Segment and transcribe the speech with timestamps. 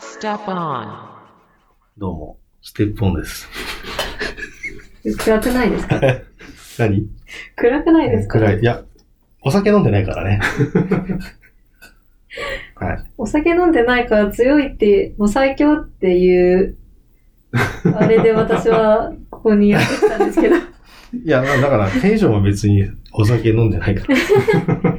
[0.00, 1.06] Step on.
[1.96, 3.48] どうも、ステップオンです。
[5.18, 6.00] 暗くないですか？
[6.78, 7.06] 何？
[7.56, 8.38] 暗くないですか？
[8.40, 8.58] 暗い。
[8.60, 8.82] いや、
[9.42, 10.40] お酒飲んでないからね。
[12.74, 13.04] はい。
[13.16, 16.76] お酒飲んでないから強いって、もう最強っていう、
[17.96, 20.56] あれで私はここにやってきたんですけど。
[21.14, 24.98] いや、だからテンションは別にお酒飲んでないから。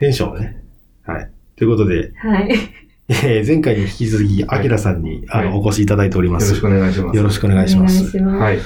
[0.00, 0.62] テンションはね。
[1.04, 1.30] はい。
[1.56, 2.48] ということで、はい。
[3.08, 6.48] えー前回に引き続き、アキラさんに、あの、はいお越しいただいております。
[6.48, 7.16] よろしくお願いします。
[7.16, 8.10] よろしくお願いしお願います。
[8.10, 8.38] します。
[8.42, 8.58] はい。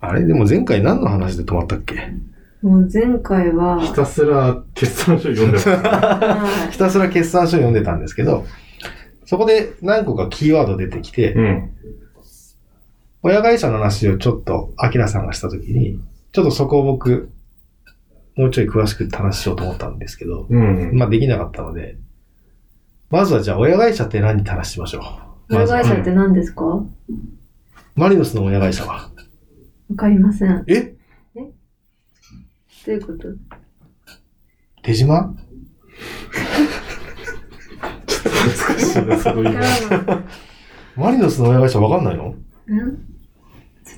[0.00, 1.94] あれでも前回何の話で止まったっけ？
[2.62, 5.68] もう前回は、ひたすら決算書読んでます。
[5.68, 8.44] はひたすら決算書読んでたんですけど、
[9.26, 11.70] そこで何個かキーワード出てきて、うん。
[13.26, 15.98] 親会社の話をちょっと、アキラさんがしたときに、
[16.32, 17.30] ちょっとそこを僕、
[18.36, 20.90] もうちょい詳しく話しようと思ったんですけど、うん。
[20.94, 21.96] まあできなかったので、
[23.08, 24.98] まずはじゃあ親会社って何って話しましょ
[25.48, 25.54] う？
[25.54, 25.56] い。
[25.56, 26.66] 親会社って何ですか？
[26.66, 26.82] わ
[27.94, 29.08] マリノスの親会社は？
[29.96, 30.58] かりません。
[30.58, 30.94] どえ？
[31.36, 33.28] ういうこと？
[34.82, 35.34] 手島？
[38.66, 39.42] 難しいな、その。
[40.96, 42.24] マリノスの親会社わかんないの？
[42.26, 42.34] ん
[42.66, 43.13] ちょっ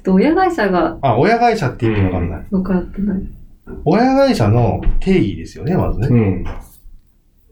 [0.07, 2.47] と親会社があ、親会社って意味わかんない。
[2.51, 3.23] 分かってない。
[3.85, 6.09] 親会社の定義ですよね、まずね。
[6.09, 6.45] うん。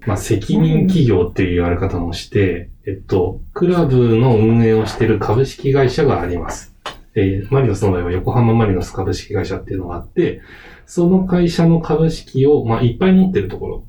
[0.06, 6.72] まあ、責任企業っていう言われ方もして、えっと、クラブの運営をしている株式会社があります。
[7.16, 10.40] えーマリノスの場合は横浜マリノス株式会社っていうのがあって、
[10.86, 13.84] その会社の株式を、まあ、いっぱい持ってるところ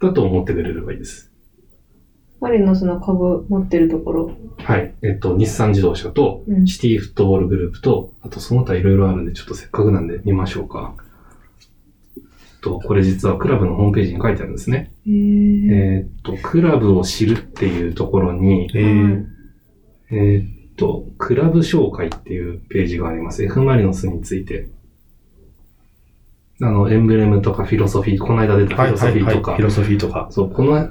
[0.00, 1.25] だと思ってくれればいいです。
[2.40, 4.30] マリノスの株持ってるところ。
[4.58, 4.94] はい。
[5.02, 10.94] えっと、日産自動車と、うんシティフットボールグループと、あとその他いろいろあるんで、ちょっとせっかくなんで見ましょうか。
[12.66, 14.90] と、これ実はクラブのホームページに書いてあるんですね。
[15.06, 19.24] えーっと、クラブを知るっていうところに、えー、
[20.10, 23.44] えーっと、クラブ紹介っていうページがあります。
[23.44, 24.68] F・ マリノスについて。
[26.60, 30.28] あの、エンブレムとかフィロソフィー、この間出たフィロソフィーとか、フィロソフィーとか。
[30.30, 30.90] そう、この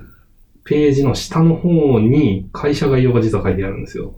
[0.65, 4.15] ページの下の方に会社概要が実は書いてあるんですよ。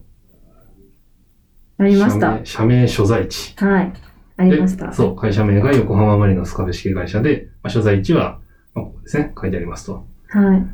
[1.78, 2.88] ありました社名。
[2.88, 3.53] 所在地。
[3.58, 3.94] はい。
[4.38, 4.88] ありました。
[4.88, 8.40] でそう、会社名が横浜マリノス株式会社で、まあ、所在地は、
[8.74, 10.08] まあ、ここですね、書いてありますと。
[10.30, 10.66] はい。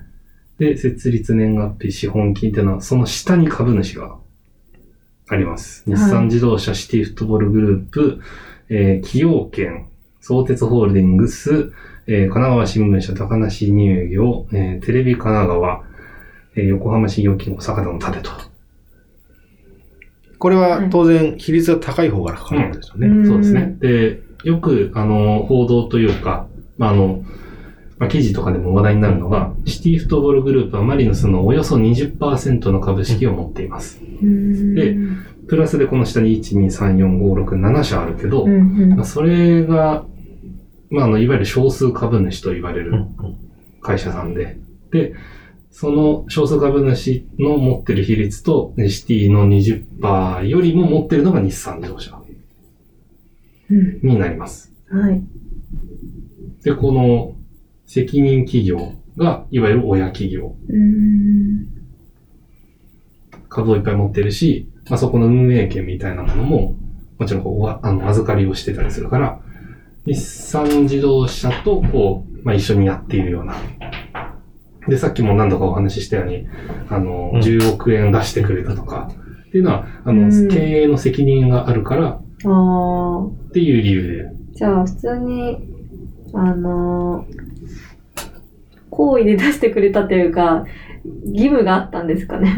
[0.60, 4.18] で、設立年月日、資本金っていうのは、その下に株主が
[5.28, 5.84] あります。
[5.88, 8.22] 日産自動車、シティフットボールグループ、
[8.70, 9.88] えー、崎陽軒、
[10.22, 11.74] 相鉄ホールディングス、
[12.08, 15.84] えー、神奈川新聞社、高梨乳業、えー、テレビ神奈川、
[16.56, 18.32] えー、横浜信用金庫、坂田の盾と。
[20.38, 23.08] これは当然比率が高い方からかかるんですよね。
[23.08, 23.78] うんそうですね。
[23.80, 26.48] で、よく、あの、報道というか、
[26.78, 27.24] まあ、あの、
[27.98, 34.02] まあ、記事とかでも話題になるのが、シティフットボールグループはマリノスのおよそ20%の株式を持っています。
[34.02, 34.98] で
[35.48, 40.06] プラスでこの下に1、2、3、4、5、6、7社あるけど、うんうんまあ、それが、
[40.94, 43.38] まあ、あの、いわゆる少数株主と言われるうんうん
[43.82, 44.58] 会社さんで、
[44.92, 45.14] で、
[45.70, 52.22] その少数株主の持ってる比率と、シティの20%よりも持ってるのが日産自動車
[53.70, 54.72] うんになります。
[54.90, 55.22] はい。
[56.64, 57.36] で、この
[57.88, 60.56] 責任企業が、いわゆる親企業。
[60.70, 61.68] うん
[63.50, 66.76] 株をいっぱい持ってるし、まあ、そこの運営権みたいなものも、
[67.20, 69.43] もちろんこうわあの預かりをしてたりするから、
[70.06, 73.56] 日産自動車とこう、まあ、一緒にやっているような。
[74.88, 76.48] で、さっきも何度かお話ししたように、
[76.90, 79.10] あの、うん10億円出してくれたとか、
[79.48, 82.20] っていうのは、あの、うん経営の責任があるからあ
[82.50, 83.26] あ。
[83.26, 85.58] っていう理由で、じゃあ、普通に、
[86.34, 88.20] あのー、
[88.90, 90.66] 行為で出してくれたというか、
[91.26, 92.58] 義務があったんですかね。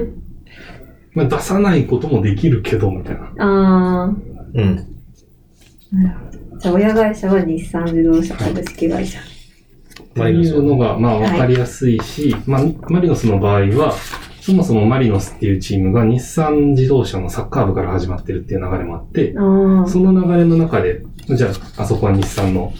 [1.13, 3.31] まあ、出さないこともできるけど、みたいな。
[3.37, 4.05] ああ。
[4.07, 4.75] うん。
[5.91, 6.44] なるほど。
[6.57, 9.19] じゃあ、親会社は日産自動車株式会社。
[9.19, 9.23] っ
[10.13, 13.93] ていうのが、まあ、わかりやすいし、まあ、マリノスの場合は、
[14.39, 19.33] そもそもマリノスっていうチームが日産自動車のサッカー部から始まってるっていう流れもあって。
[19.33, 19.39] そ
[19.99, 21.47] の流れの中で、じゃ
[21.77, 22.73] あ、あそこは日産の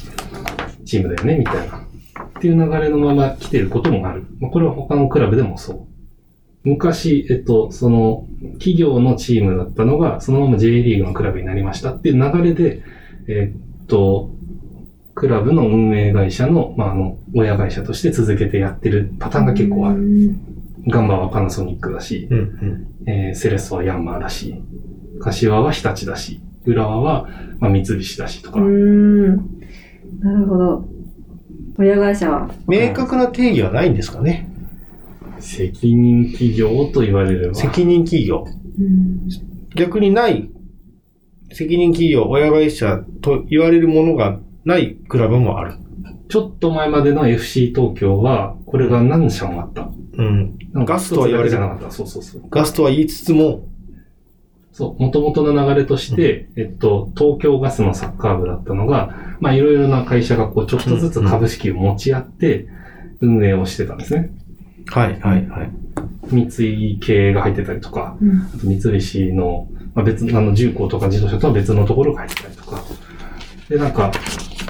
[0.86, 1.80] チームだよね、みたいな。
[1.80, 4.26] っていう流れのまま来てることもある。
[4.40, 5.88] まあ、これは他のクラブでもそう。
[6.64, 12.82] 昔、えっと、その、企業のチームだったのが、そのまま J リーグのクラブになりましたっていう流れで、
[13.28, 14.32] えっと、
[15.14, 20.02] クラブの運営会社の、まあ、あの、親会社として続けてやってるパターンが結構ある。
[20.28, 20.36] る。
[20.88, 22.38] ガンバはパナソニックだし、うん。
[22.38, 23.10] うん。
[23.10, 24.62] えーセレッソはヤンマーだし、
[25.20, 27.30] 柏は日立だし、浦和は、
[27.60, 28.60] まあ、三菱だしとか。
[28.60, 29.36] うーん。
[30.20, 30.86] なるほど。
[31.78, 32.50] 親会社は。
[32.68, 34.50] 明確な定義はないんですかね。
[35.40, 37.56] 責任企業と言われれば。
[37.56, 38.46] 責任企業。
[38.80, 39.30] うん。
[39.76, 40.50] 逆にない、
[41.56, 45.76] 責任企業、親会社と言われるものがないクラブもある。
[46.28, 49.90] ちょっと前までの FC 東京は、これが何社もあった。
[50.18, 50.58] うん。
[50.74, 51.92] ガスとは言われてなじゃなかった。
[51.92, 52.42] そうそうそう。
[52.50, 53.70] ガスとは言いつつも、
[54.74, 62.68] そう、元々の流れとして、えっと、東京ガスのサッカー部だったのが、まあ、いろいろな会社がこう、ちょっとずつ株式を持ち合って、
[63.22, 64.30] 運営をしてたんですね。
[64.88, 65.72] はい、はい、はい。
[66.28, 68.42] 三井系が入ってたりとか、うん。
[68.42, 72.84] あと三菱の、まあ、別の、あの、重工とか自動車とは別のところが入ってたりとか。
[73.70, 74.12] で、なんか、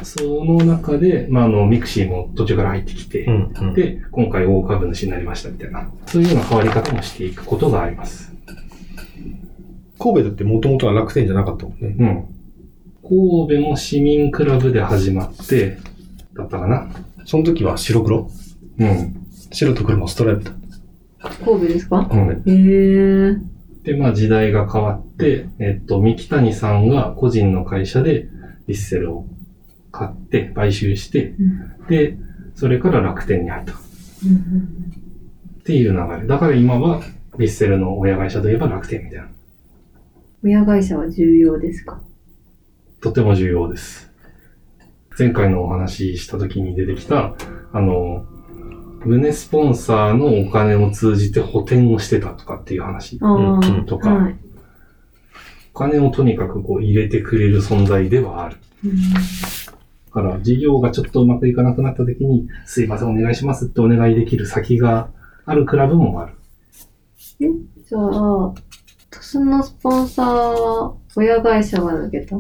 [0.04, 3.74] その中で、まあ、あの、 mixi も途中から入ってきて、うん、うん。
[3.74, 8.34] で、今回大株主になりましたみたいな、そういうような変わり方もしていくことがあります。
[9.98, 11.96] 神戸だってもともとは楽天じゃなかったもんね。
[11.98, 12.26] うん。
[13.48, 15.80] 神戸も市民クラブで始まって、
[16.36, 16.90] だったかな。
[17.26, 18.30] その時は白黒？
[18.78, 19.28] うん。
[19.52, 20.52] 白と黒のストライプだ。
[21.44, 22.08] 神戸ですか？
[22.12, 23.38] うん、へえ。
[23.86, 28.28] で、まあ時代が変わって、えっと、三木谷さんが個人の会社で
[28.68, 29.28] ヴィッセルを
[29.92, 32.18] 買って、買収して、うんで、
[32.56, 33.76] それから楽天に入ったっ
[34.26, 36.28] うんていう流れ。
[36.28, 37.02] だから今は
[37.34, 39.28] ヴィッセルの親会社といえば楽天みたいな。
[40.44, 42.02] 親会社は重要ですか？
[43.02, 44.12] とても重要です。
[45.18, 47.36] 前回のお話しした時に出てきた、
[47.72, 48.26] あの、
[49.06, 53.20] 胸スポンサーのお金を通じて補填をしてたとかっていう話。
[53.20, 54.36] とかはい。
[55.74, 58.58] お金をとにかくこう入れてくれる存在ではある。
[58.84, 58.92] うん
[60.16, 65.10] だから、事業がちょっとうまくいかなくなった時に、すいません、お願いしますってお願いできる先が
[65.46, 66.34] あるクラブもある。
[67.38, 68.54] じゃあ、
[69.12, 72.38] トスのスポンサーは親会社が抜けた？
[72.38, 72.40] い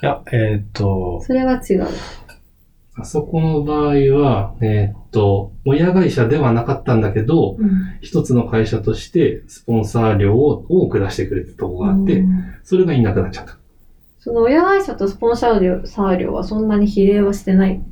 [0.00, 1.86] や、えーっと、それは違う。
[2.96, 7.70] あそこの場合は、えーっと、親会社ではなかったんだけど、うん。
[8.00, 13.56] 一つの会社としてスポンサー料を多く出してくれたとこがあって、うんそれがいなくなっちゃった。
[14.20, 17.82] その親会社とスポンサー料サー料はそんなに比例はしてない？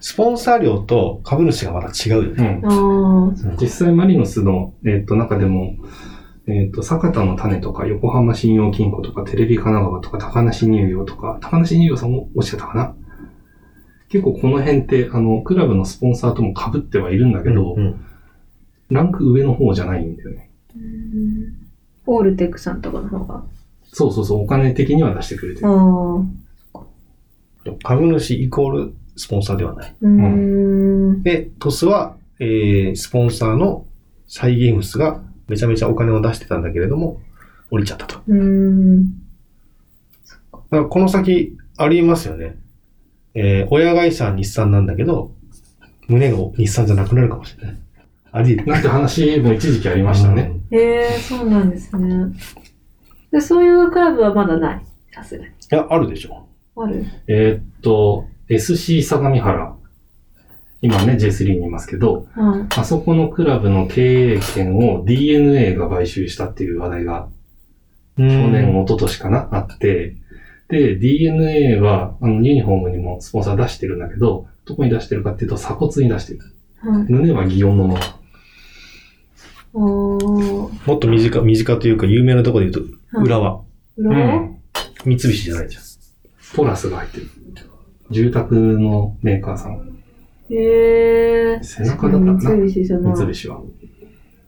[0.00, 2.60] スポンサー料と株主がまた違うよね。
[2.64, 3.28] うん。
[3.28, 5.76] ああ、実際マリノスの、えーっと、中でも、
[6.46, 12.94] えーっと、坂田の種とか、横浜信用金庫とか、テレビ神奈川とか、高梨乳業とか、高梨乳業さんもおっしゃったかな？
[14.10, 18.04] 結構この辺って、あの、クラブのスポンサーとも被ってはいるんだけど、うん
[18.90, 20.50] ランク上の方じゃないんだよね。
[20.74, 21.54] うん
[22.06, 23.44] オールテックさんとかの方が。
[23.92, 25.74] そうそうそう、お金的には出してくれてある。
[26.74, 26.84] あ。
[27.84, 29.96] 株主イコールスポンサーではない。
[30.00, 31.22] うーん。
[31.22, 33.86] で、トスは、えー、スポンサーの
[34.26, 37.20] サイ・ゲームスがめちゃめちゃお金を出してたんだけれども、
[37.70, 38.14] 降りちゃったと。
[38.14, 38.22] だ。
[40.58, 42.56] からこの先、ありえますよね。
[43.34, 45.32] えー、親会社は日産なんだけど、
[46.08, 47.76] 胸が日産じゃなくなるかもしれない。
[48.32, 48.72] あり得る。
[48.72, 50.52] なんて話も一時期ありましたね。
[50.70, 50.78] うん。
[50.78, 52.32] いへえ、そうなんですね。
[53.32, 54.86] で、そういうクラブはまだない。
[55.12, 55.50] さすがに。
[55.70, 56.46] や、あるでしょ。
[56.76, 57.04] ある？
[57.26, 59.76] えーっと、SC 相模原。
[60.82, 62.66] 今ね、J3 にいますけど、はい。
[62.78, 67.28] あそこのクラブの経営権を DNA が買収したっていう話題が
[68.16, 70.16] 去去年、一昨年かな、あって、
[70.70, 76.40] で、DNA は、あの、ユニフォームにもスポンサー出してるんだけど、どこに出してるかっていうと鎖骨に出してる。
[76.80, 77.04] はい。
[77.12, 78.00] 胸は擬音のまま。
[79.72, 83.60] もっと身近、身近というか有名なところで言うと、はい浦和。
[83.96, 84.48] 裏は
[85.04, 85.82] 三菱じゃないじゃん。
[86.56, 87.26] ポラスが入ってる。
[88.10, 89.98] 住宅のメーカーさん。
[90.50, 91.60] へえ。
[91.62, 93.16] 背中だったかな三菱じゃない。
[93.16, 93.60] 三菱は。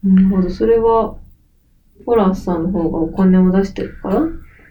[0.04, 0.50] なるほど。
[0.50, 1.16] それは、
[2.04, 4.22] ホランスさんの方がお金を出してるから？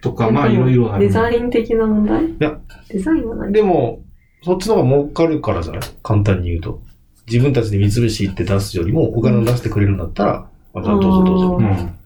[0.02, 1.08] とか、まあいろいろある。
[1.08, 2.26] デザイン的な問題？
[2.26, 2.60] いや。
[2.90, 3.54] デザインはない。
[3.54, 4.02] でも、
[4.44, 5.82] そっちの方が儲かるからじゃない？
[6.04, 6.82] 簡単に言うと。
[7.28, 11.58] 自分たちで三菱行って出すよりも、お金を出してくれるんだったら、あ、じゃあどうぞどうぞあ。
[11.58, 11.98] うん。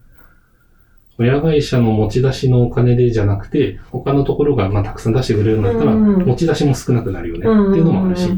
[1.17, 8.29] 親会社の持ち出しのお金でじゃなくて、他のところがまあたくさん出してくれるんだったら、うんうん持ち出しも少なくなるよね、うんっていうのもあるし。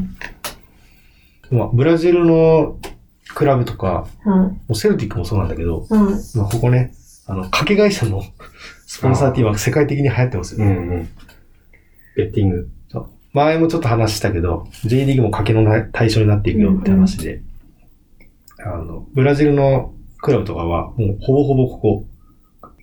[1.50, 2.78] まあ、ブラジルの
[3.34, 4.06] クラブとか、
[4.68, 5.94] うセルティックもそうなんだけど、い。
[5.94, 6.38] はい。
[6.38, 6.94] まあ、ここね、
[7.26, 8.22] あの、掛け会社の
[8.88, 10.72] スポンサーって今世界的に流行ってますよね。
[10.72, 11.08] うんうん。
[12.16, 12.70] ベッティング。
[13.34, 17.42] 前もちょっと話したけど、J リーグも賭けの対象になっていくよって話で、
[18.58, 19.92] あの、ブラジルの
[20.22, 22.06] クラブとかは、もうほぼほぼここ、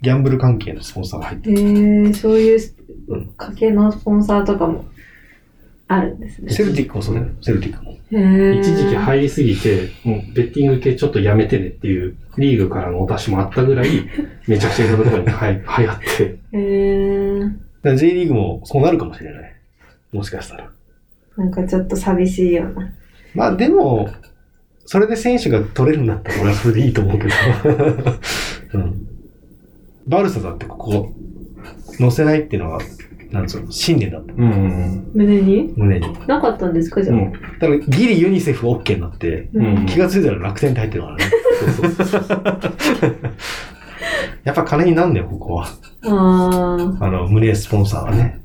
[0.04, 1.60] ギャンブル関係のスポンサーが入ってる。
[1.60, 2.60] へえ、そういう
[3.08, 4.86] うん家計のスポンサーとかも
[5.88, 6.52] あるんですね。
[6.52, 7.28] セルティックもそうだよ。
[7.42, 7.96] セルティックも。
[8.12, 13.90] 一時期入りすぎて、もうベッティング系ちょっとやめてねっていうリーグからのお達しもあったぐらい、
[14.48, 19.56] めちゃくちゃいろんなところにはい流行って、へー J リーグもそうなるかもしれない。
[20.12, 20.72] もしかしたら。
[21.38, 22.94] なんかちょっと寂しいような。
[23.34, 24.10] まあでも、
[24.86, 27.34] それで選手が取れるんだったら俺はそれでいいと思うけど。
[28.74, 29.08] うん、
[30.08, 31.14] バルサだってここ、
[32.00, 32.80] 乗せないっていうのは、
[33.36, 34.34] なんつうの、信念だった。
[34.34, 35.74] うんうん胸に？
[35.76, 36.08] 胸に。
[36.26, 37.18] なかったんですかじゃあ？
[37.18, 37.34] うん。
[37.34, 41.24] だからギリユニセフ OK になって、うん気がついたら楽天って入ってるからね。
[41.76, 42.42] そうそうそう。
[44.46, 45.68] やっぱ金になんだよ、ここは。
[46.06, 48.40] ああの、胸スポンサーはね。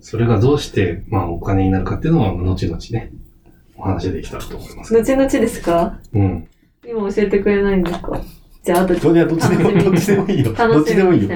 [0.00, 3.12] それがどうして、まあお金になるかっていうのは、後々ね、
[3.76, 5.02] お話できたらと思いますあ。。
[5.02, 5.98] 後々ですか？
[6.14, 6.48] うん。
[6.88, 8.22] 今教えてくれないんですか？
[8.62, 10.52] じゃあ、あとどっちでも、どっちでもいいよ。
[10.52, 11.30] どっちでもいいよ。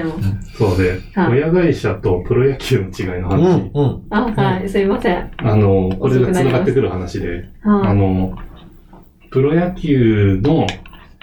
[0.57, 3.57] そうで、はい親会社とプロ野球の違いのう話。
[3.57, 4.01] ん、うん。
[4.11, 5.31] あ、はい、すいません。
[5.37, 7.95] あの、これが繋がってくる話で、あはい。
[7.97, 8.37] の、
[9.31, 10.67] プロ野球の、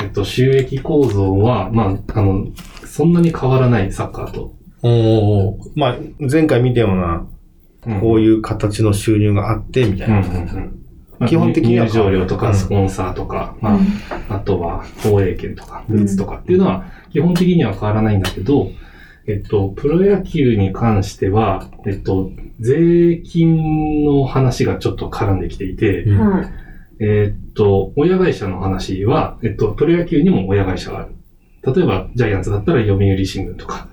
[0.00, 2.47] えっと、収益構造は、まあ、あの、
[2.85, 4.54] そんなに変わらないサッカーと。
[4.82, 5.97] おーまあ、
[6.30, 7.26] 前回見たような、
[7.87, 10.23] うんこういう形の収入があって、みたいな。
[11.26, 13.79] 基本的には入場料とうんかスポンサーとか、ま
[14.29, 18.71] あ、あとは放映権とか、グッズとかっていうのは基本的には変わらないんだけど、
[19.26, 26.50] えっと、プロ野球に関しては、えっと、税金の話がちょっと絡んできていて、うんはい。
[27.00, 31.14] えっと、親会社の話は、えっと、プロ野球にも親会社がある。
[31.64, 33.88] 例えば、ジャイアンツだったら読売新聞とか、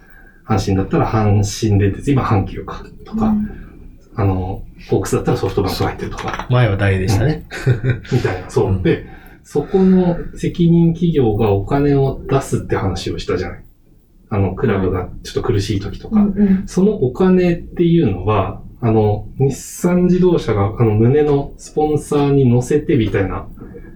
[0.45, 3.36] 阪神だったら阪神電鉄、今阪急か、とか、
[4.19, 7.45] あの、ホークスだったらソフトバンクが入ってるとか、前は誰でしたね。
[8.11, 8.67] みたいな、そう。
[8.67, 9.05] うんで、
[9.43, 13.63] そこの責任企業がお金を出すって話をしたじゃない。
[14.29, 16.19] あの、クラブがちょっと苦しい時とか。
[16.19, 16.67] うんうん。
[16.67, 23.47] そのお金っていうのは、あの、日産自動車があの胸のスポンサーに乗せてみたいな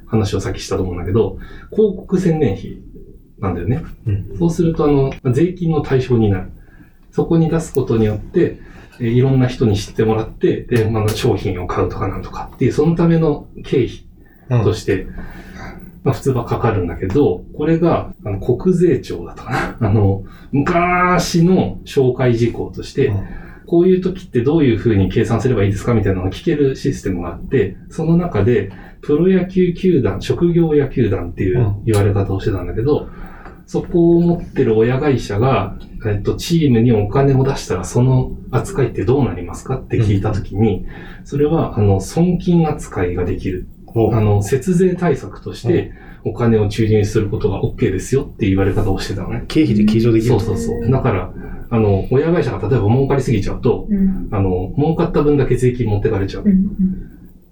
[0.07, 1.37] 話をさっきしたと思うんだけど、
[1.71, 2.77] 広告宣伝費
[3.39, 3.83] なんだよね。
[4.07, 6.51] うんそうすると、あの、税金の対象になる。
[7.11, 8.59] そこに出すことによって、
[8.99, 14.05] えーいろんな人に知ってもらって、で、まあ、商品を買うとかなんとかっていう、そのための経費
[14.49, 14.63] うん。
[14.63, 15.07] として、
[16.03, 19.77] まあ普通はかかるんだけど、これが、あの、国税庁だったかな。
[19.79, 23.27] あの、昔の紹介事項として、うん。
[23.65, 28.71] こういう時ってどういうふうに計算すればいいですかみたいなのを聞けるシステムがあって、その中で、
[29.01, 31.83] プロ野球球団、職業野球団っていううん。
[31.85, 33.07] 言われ方をしてたんだけど、
[33.65, 40.85] そこを持ってる親会社が、えっと、チームにお金を出したら、その扱いってどうなりますかって聞いたときに、
[41.23, 43.67] それは、あの、損金扱いができる。
[43.95, 45.91] おあの、節税対策として、
[46.25, 49.45] お金を注入することが OK ですよって言われ方をしてたのね。
[49.47, 50.89] 経費で計上できるそうそうそう。
[50.89, 51.33] だから、
[51.69, 54.29] あの、親会社が例えば儲かりすぎちゃうと、うん。
[54.31, 56.49] あの、儲かった分だけ税金持ってかれちゃうう。
[56.49, 56.77] ん。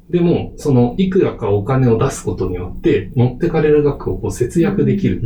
[0.10, 5.22] でも、その、いくらかお金を出すことによって、持ってかれる額をこう節約できる。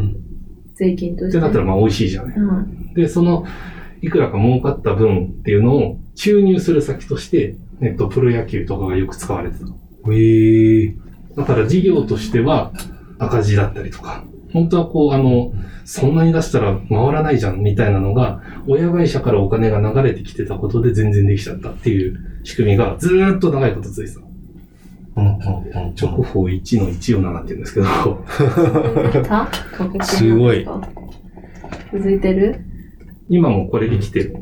[0.75, 1.37] 税金として。
[1.37, 2.37] ってなったらまあ美味しいじゃない。
[2.37, 2.93] うん。
[2.93, 3.45] で、その、
[4.05, 9.65] いくらか儲かった分っていうのを注入する先として、えっと、プロ野球とかがよく使われてた。
[10.11, 10.95] へえ。
[11.35, 12.71] だから事業としては
[13.17, 15.53] 赤字だったりとか、本当はこう、あの、
[15.85, 24.21] そんなに出したら回らないじゃんみたいなのが、親会社からお金が流れてきてたことで全然できちゃったっていう仕組みがずーっと長いこと続いてた。
[25.17, 27.87] うんうんうん直法1の147って言うんですけど、
[29.23, 29.49] た？
[30.03, 30.67] すごい。
[31.93, 32.65] 続いてる？
[33.29, 34.35] 今もこれ生きてる。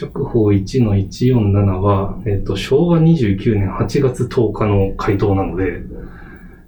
[0.00, 5.82] 直法1の147は、えっと、昭和29年8月10日の回答なので、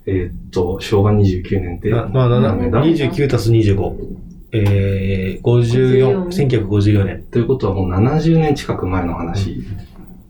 [0.07, 3.95] えっと、昭和29年って、なまあ、なな何年だ？29たす25。
[4.55, 6.27] えー、54、
[6.69, 7.25] 1954年。
[7.31, 9.65] ということはもう70年近く前の話。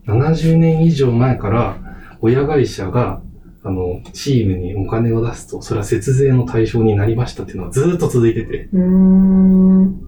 [0.06, 1.76] 70年以上前から、
[2.20, 3.20] 親会社が、
[3.64, 8.68] あの、チームにお金を出すと、それは節税の対象になりましたっていうのはずーっと続いてて。
[8.72, 10.01] うーん。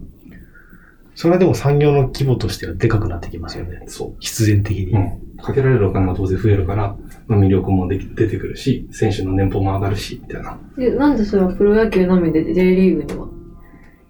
[1.15, 3.83] それはでも産業の規模としてはでかくなってきますよね。
[3.87, 4.15] そう。
[4.19, 4.91] 必然的に。
[4.91, 5.37] うん。
[5.37, 6.95] かけられるお金が当然増えるから、
[7.27, 10.57] まあ、魅力もでき出てくるし、選手の年俸も上がるし、みたいな。
[10.77, 13.27] で、なんでそれはプロ野球のみで J リーグには？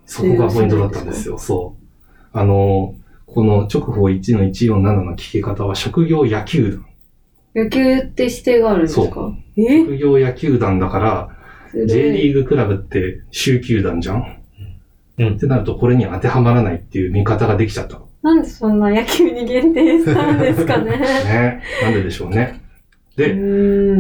[0.06, 1.38] そこがポイントだったんですよ。
[1.38, 1.86] そう。
[2.32, 2.96] あの、
[3.26, 6.86] この直法1の147の聞き方は職業野球団。
[7.56, 9.82] 野球って指定があるんですそかえ？
[9.82, 11.30] 職業野球団だから、
[11.86, 14.42] J リーグクラブって州球団じゃん
[15.18, 18.08] うんってなるとこれに当てはまらないっていう見方ができちゃったの。
[18.22, 21.62] なんでそんな野球に限定したんですかね ね。
[21.84, 22.62] なんででしょうね。
[23.18, 23.30] うで、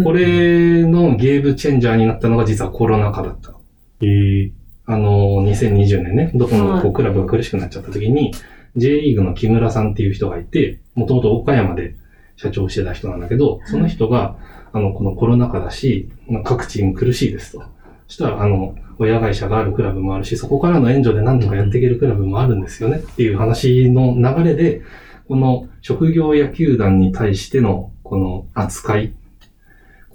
[0.03, 3.53] これのゲームチェンジャーになったのが実はコロナ禍だった。
[4.01, 4.51] えー、
[4.87, 8.33] あの、2020年ね、どこのはいこうクラブが苦しくなっちゃった時に、
[8.75, 11.95] J リーグの木村さんっていう人がいて、もともと岡山で
[12.35, 14.37] 社長をしてた人なんだけど、その人が、
[14.73, 16.09] あの、このコロナ禍だし、
[16.43, 17.63] 各チーム苦しいですと。
[18.07, 24.81] したら、あの、親会社があるクラブもあるし、そこからの援助で何とかやっていけるクラブもあるんですよねっていう話の流れで、
[25.27, 29.13] この職業野球団に対してのこの扱い。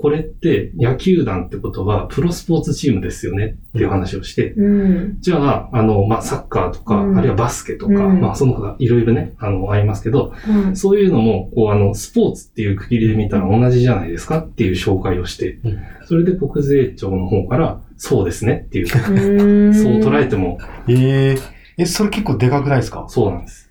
[0.01, 5.21] これって野球団ってことはプロスポーツチームですよねっていう話をして、うん。
[5.21, 7.19] じゃあ、あの、まあ、サッカーとか、うん。
[7.19, 8.21] あるいはバスケとか、うん。
[8.21, 10.77] まあ、その他いろいろね、あの、ありますけど、うん。
[10.77, 15.79] そういうのも、こう、あの、スポーツっていう区切りで見たら同じじゃないですかっていう紹介をして、うん。
[16.07, 19.75] それで国税庁の方から、そうですねっていう、うん。
[19.75, 21.39] そう捉えてもええ
[21.77, 23.05] え、それ結構でかくないですか？
[23.11, 23.71] そうなんです。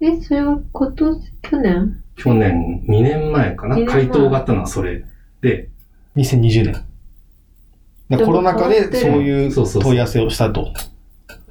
[0.00, 2.02] え、それは今年、去年？
[2.16, 3.84] 去年、2年前かな？
[3.86, 5.04] 回答があったのはそれ
[5.40, 5.68] で、
[6.16, 6.72] ?2020 年。
[8.10, 10.72] だからコロナ禍でそういうそうそうそう問い合わせをしたと。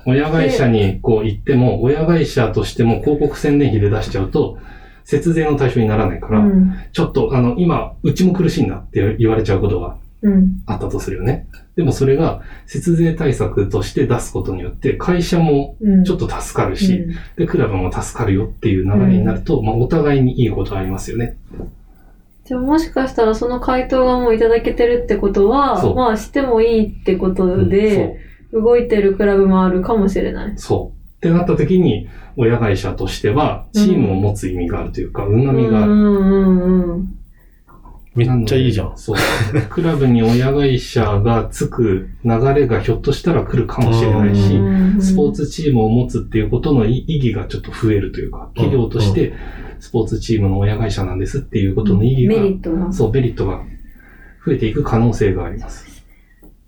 [0.05, 4.57] 親会社にこう行っても、親会社としても広告宣伝費で出しちゃうと、
[5.03, 6.73] 節税の対象にならないから、うん。
[6.91, 10.61] ちょっと、あの、今、うちも苦しいんだって言われちゃうことがうん。
[10.65, 11.47] あったとするよね。
[11.77, 16.03] でもそれが、節税対策として出すことによって、会社もうん。
[16.03, 21.37] ちょっと助かるし、うんで、クラブも助かるよっていう流れになると、まあ、お互いにいいことありますよね。
[22.47, 28.19] じゃあもしかしたらその回答がもういただけてるってことはまあしてもいいってことで、
[28.53, 30.53] 動いてるクラブもあるかもしれない。
[30.55, 30.57] そう。
[30.57, 30.97] そう。
[31.17, 35.91] ってなった時に、親会社としては、チームを持つ意味があるというか、うん、みがある。
[35.91, 37.17] うんうんうん。
[38.15, 38.97] めっちゃいいじゃん。
[38.97, 39.17] そう。
[39.69, 49.33] クラブに親会社がつく流れがひょっとしたら来るかもしれないし、うんスポーツチームを持つっていうことの意義がちょっと増えるというか、企業として
[49.79, 52.91] スポーツチームの親会社なんですっていうことの意義が、メリットが。
[52.91, 53.63] そう、メリットが
[54.45, 55.85] 増えていく可能性があります。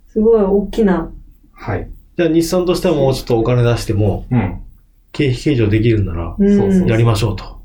[0.07, 1.11] すごい大きな。
[1.53, 1.89] はい。
[2.17, 4.61] じゃあ日産としてはもうちょっとお金出しても、うん。
[5.11, 7.61] 経費計上できるんなら、うんそうそうやりましょうと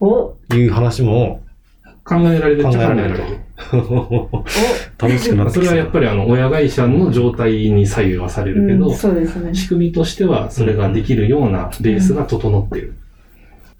[0.00, 1.42] おいう話も
[2.04, 3.44] 考えられるっ考ちゃえられると考えられる。。
[4.98, 9.54] 楽しくなってそれはやっぱりあの、親会社の状態に左右はされるけど、うんそうですね。
[9.54, 12.94] 仕組みとしてはそれができるようなベースが整っている。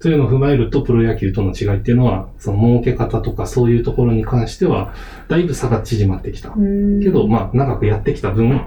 [0.05, 4.93] というのを踏まえると、プロ野球との違いっていうのは、その儲け方とかそういうところに関しては、
[5.29, 6.53] だいぶ差が縮まってきた。
[6.55, 8.61] うんけど、まあ、長くやってきた分、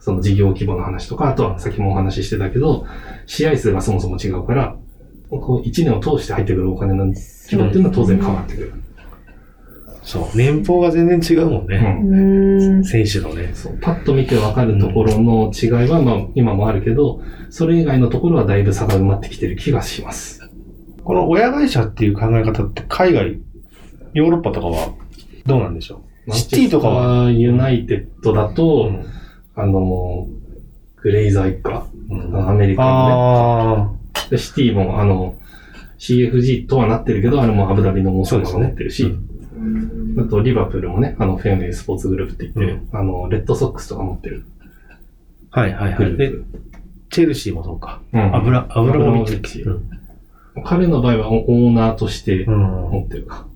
[0.00, 2.84] その事業規模の話とか、あとはさっきもお話ししてたけど、
[3.24, 4.76] 試合数がそもそも違うから、
[5.30, 7.16] こう1年を通して入ってくるお金の規
[7.56, 8.72] 模っていうのは当然変わってくる。
[10.02, 12.02] そう、年俸が全然違うもんうね。
[12.04, 12.84] うんん。
[12.84, 13.52] 選手のね。
[13.54, 20.41] そうパッと見てわかるところの違いは、まあ、今もあるけど、それ以外のところはだいぶ差が埋まってきてる気がします。
[21.04, 23.40] この親会社っていう考え方って海外、
[24.14, 24.94] ヨーロッパとかは
[25.46, 26.32] どうなんでしょう？
[26.32, 29.06] シティとかは、ユナイテッドだと、うん。
[29.54, 30.28] あの、
[30.96, 32.48] グレイザー一家、うん。
[32.48, 33.98] アメリカの
[34.30, 35.36] ね、シティもあの、
[35.98, 38.66] CFG とはなってるけど、あれもアブダビのあ、王様がそうですね。
[38.66, 39.14] 持ってるし、
[40.18, 44.44] あとリバプールもね、あの、フェンウェイスポーツグループって言って、うあの、レッドソックスとか持ってる。
[45.50, 46.16] はいはいはい。
[46.16, 46.32] で。
[47.10, 48.00] チェルシーもそうか。
[48.12, 48.34] うん。
[48.34, 49.64] アブラ、アブラモビッチ
[50.64, 52.54] 彼の場合はオーナーとしてうん。
[52.60, 53.46] 持ってるか。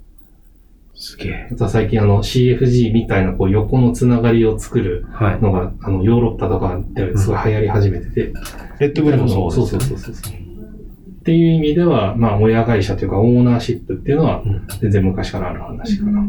[0.95, 1.49] すげえ。
[1.53, 5.41] あとは最近あの CFG みたいなこう横のつながりを作るはい。
[5.43, 8.33] のが、あの、ヨーロッパとかですごい流行り始めてて、
[8.81, 10.35] レッドブルもそうですそうそうそうそう。
[10.35, 16.25] っていう意味では、まあ、親会社というか、オーナーシップっていうのはうん、全然昔からある話かな。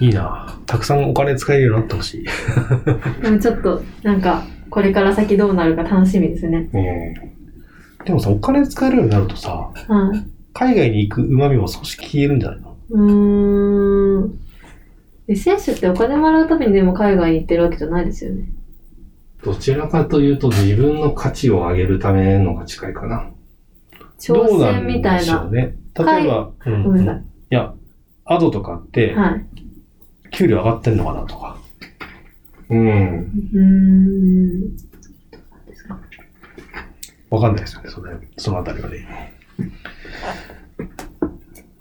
[0.00, 2.24] いいなたくさんお金使えるようになってほしい。
[3.22, 6.68] でもちょっと、なんか、これから先どうなるか楽しみですね。
[6.74, 7.33] え
[8.04, 10.26] でもさ、お金使えるようになるとさ、はい。
[10.52, 12.76] 海外に行く旨味も少し消えるんじゃないの？
[12.90, 14.38] うーん。
[15.26, 18.48] で選手ってお金もらうためにでも海外に行ってるわけじゃないですよね。
[19.42, 23.30] ーどちらかというと、自分の価値を上げるためのが近いかな。
[24.18, 25.16] 挑戦みたいな。
[25.16, 25.76] んでしょうね。
[25.94, 27.74] 例えば、うんごめんなさいや、
[28.26, 29.46] アドとかって、はい。
[30.30, 31.58] 給料上がってんのかなとか。
[32.70, 33.32] うん。
[33.52, 34.76] うーん。
[37.30, 39.06] わかんないですよね、そのそのあたりはね。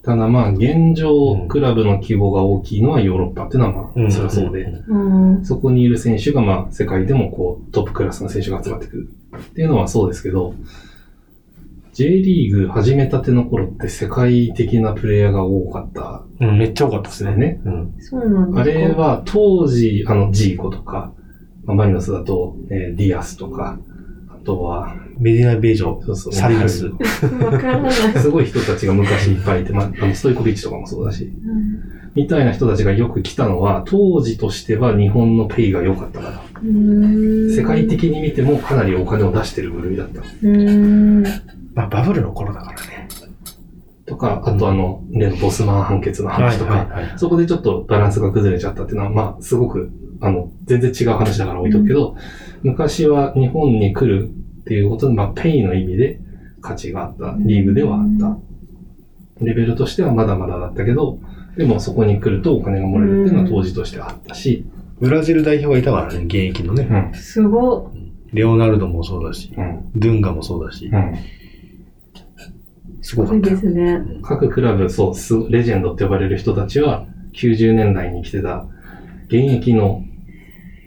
[0.03, 4.97] ただまあ、現うん状、クラブの規模が大きいのはヨーロッパっていうのはまあ、そりゃそうで、う
[5.39, 5.45] ん。
[5.45, 10.55] そこにいる選手がまあ、世界でもこう、トップクラスの選手が集まってくるっていうのはそうですけど、
[11.93, 17.35] J リーグ始めたての頃って世界的なプレイヤーが多かったうん、めっちゃ多かったですね。
[17.37, 17.61] ね。
[17.63, 17.93] うん。
[17.99, 18.85] そうなんあですか？
[18.87, 21.13] れは当時、あの、ジーコとか、
[21.65, 23.92] まあマリノスだと、えーディアスとか、あ
[24.43, 26.91] とは、メディナ・ベージョ、そうそうサリナス。
[28.21, 31.31] すごい人たちが昔いっぱいいて、まあ、あのストイコビッチとかもそうだし、
[32.15, 40.21] みたいな人たちがよく来たのは、当時としては日本のペイが良かったから、世界的に見てもかなりお金を出してる部類だった。
[41.73, 43.07] まあ、バブルの頃だからね。
[44.05, 49.91] とか、あとあの、例のボスマン判決の話とか、そこでちょっとバランスが崩れちゃったっていうのは、まあ、すごく、
[50.23, 52.15] あの、全然違う話だから置いとくけど、
[52.63, 54.29] 昔は日本に来る
[54.61, 56.19] っていうことで、まあ、ペイの意味で
[56.61, 58.37] 価値があったリーグではあった。
[59.43, 61.19] レベルとしてはまだまだだったけど、
[61.57, 64.65] でもそこに来るとお金がもらえるっていうのは当時としてあったし、
[65.01, 66.87] ブラジル代表がいたからね、現役のね。
[66.89, 67.19] うん。
[67.19, 67.91] すご
[68.31, 69.91] レオナルドもそうだし、うん。
[69.93, 70.95] ドゥンガもそうだしう、ん。
[70.95, 71.17] い。
[73.01, 74.01] すごかったよですね。
[74.21, 78.65] 各クラブ、そう、すレジェンドって呼ばれる人たちは、90年代に来てた
[79.25, 80.03] 現役の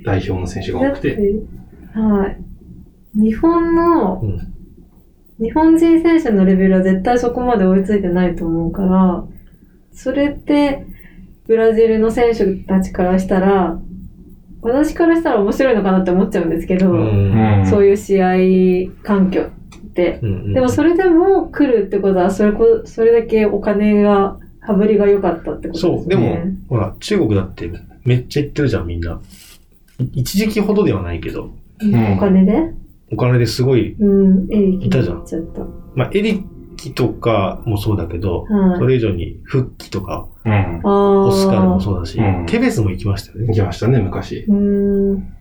[0.07, 1.19] 代表の選手が多くて、、
[1.93, 3.21] はい。
[3.21, 4.53] 日本の、うん
[5.39, 9.23] 日本人選手のレベルは絶対そこまで追いついてないと思うから、
[9.93, 10.87] それって、
[11.47, 13.79] ブラジルの選手たちからしたら、
[14.63, 20.21] 私からしたら面白いのかなって思っちゃうんですけど、うんそういう試合環境って。
[20.23, 25.99] うんうんでもそれでも来るってことは、それこ、それだけお金が、羽振りが良かったってことですね。
[25.99, 26.39] そう、でも、
[26.71, 27.71] ほら、中国だって
[28.07, 29.21] めっちゃ行ってるじゃん、みんな。
[29.99, 31.53] い一時期ほどではないけど、
[31.85, 32.73] んお金で？
[33.13, 35.61] お金ですごい、うん、エリキいたじゃんちゃった。
[35.95, 36.45] まあ、エリ
[36.77, 38.79] キとかもそうだけど、はい。
[38.79, 40.81] それ以上にフッキとか、うん。
[40.85, 41.81] あオスカルもう。
[41.83, 43.47] そうだし、うんテベスも行きましたよね。
[43.49, 44.45] 行きましたね、昔。
[44.49, 45.33] うーん。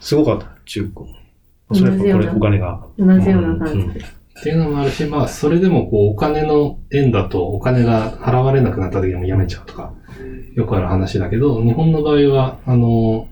[0.00, 1.08] すごかった、中国。
[1.72, 2.86] それやっぱこれ同じようなお金が。
[2.98, 4.00] 同じような感じで。
[4.00, 9.92] っていうのもあるし、まあ、それでもこう、お金の円だとお金が払われなくなった時にもやめちゃうとか、
[10.54, 13.26] よくある話だけど、日本の場合は、あの、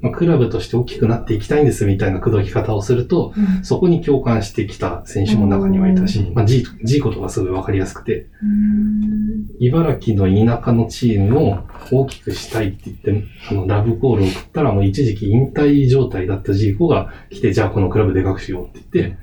[0.00, 11.58] まあ、クラブとして大きくなっていきたいんですみたいな口説き方をすると、うんそこに共感してきた選手も中にはいたしう、んまあ、ジーコとかすごいわかりやすくて、うーん茨城の田舎のチームを
[11.90, 19.18] 大きくしたいって言って、あの、ラブコールを送ったらもう一時期引退状態だったジーコが来て、じゃあこのクラブでかくしようって言って、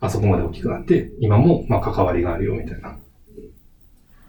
[0.00, 2.96] あそこまで大きくなって、今もまあ関わりがあるよみたいな。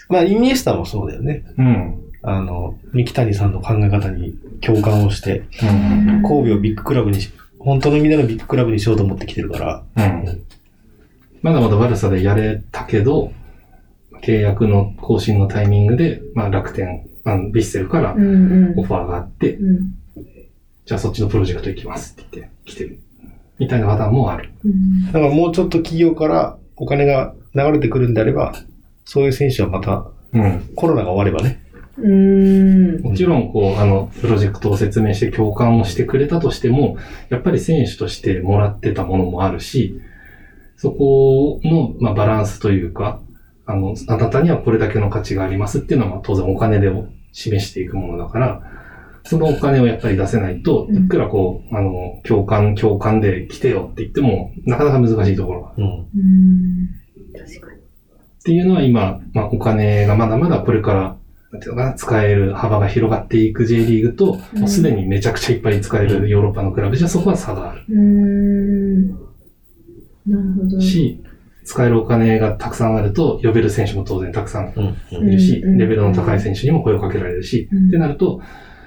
[0.09, 1.45] まあ、イニエスタもそうだよね。
[1.57, 2.10] うん。
[2.23, 6.23] あの、三木谷さんの考え方に共感をして、うん。
[6.23, 10.45] 神戸をビッグクラブにし、本当の意味でのビッグクラブにしようと思ってきてるから、うん。
[11.41, 13.31] まだまだ悪さでやれたけど、
[14.21, 19.95] 契約の更新のタイミングで、まあ楽天、あのビッセルからうんうんオファーがあって、うん
[20.83, 22.99] じゃあそっちのプロジェクト行きますって言って来てる。
[23.59, 24.49] みたいなパターンもある。
[24.65, 28.53] うんだからもうちょっと企業からお金が流れてくるんであれば、
[29.05, 30.71] そういう選手はまたうん。
[30.75, 31.61] コロナが終わればね。
[31.97, 33.01] うーん。
[33.01, 36.97] もちろん、こう、あの、プロジェクトを説明して共感をしてくれたとしても、
[37.29, 39.99] やっぱり選手としてもらってたものもあるし、
[40.77, 43.21] そこの、まあ、バランスというか、
[43.65, 46.91] あの、あなたにはこれだけの価値がありますっていうのは、まあ当然お金で
[47.31, 48.61] 示していくものだから、
[49.23, 51.05] そのお金をやっぱり出せないと、うん。
[51.05, 55.69] いくらこう、あの、共感、共感で来てよって言っても、なかなか難しいところが。
[55.69, 55.91] あるうん。
[55.91, 56.89] うん。
[57.37, 57.79] 確かに。
[57.79, 57.83] っ
[58.43, 61.17] ていうのは今、まあ、お金がまだまだこれから、
[61.51, 64.59] なんていうのかな、使える幅が広がっていく J リーグと、うん。
[64.61, 67.83] もうすでにめちゃくちゃいっぱい使えるヨーロッパのクラブじゃそこは差がある。
[67.89, 69.07] うーん。
[69.09, 69.17] な
[70.37, 70.79] るほど。
[70.79, 71.21] し、
[71.65, 74.73] 使えるお金がたくさんあると、呼べる選手も当然たくさん
[75.11, 75.27] うん。
[75.27, 75.77] いるし、うん。
[75.77, 77.87] レベルの高い選手にも声をかけられるし、うん。
[77.89, 78.41] ってなると、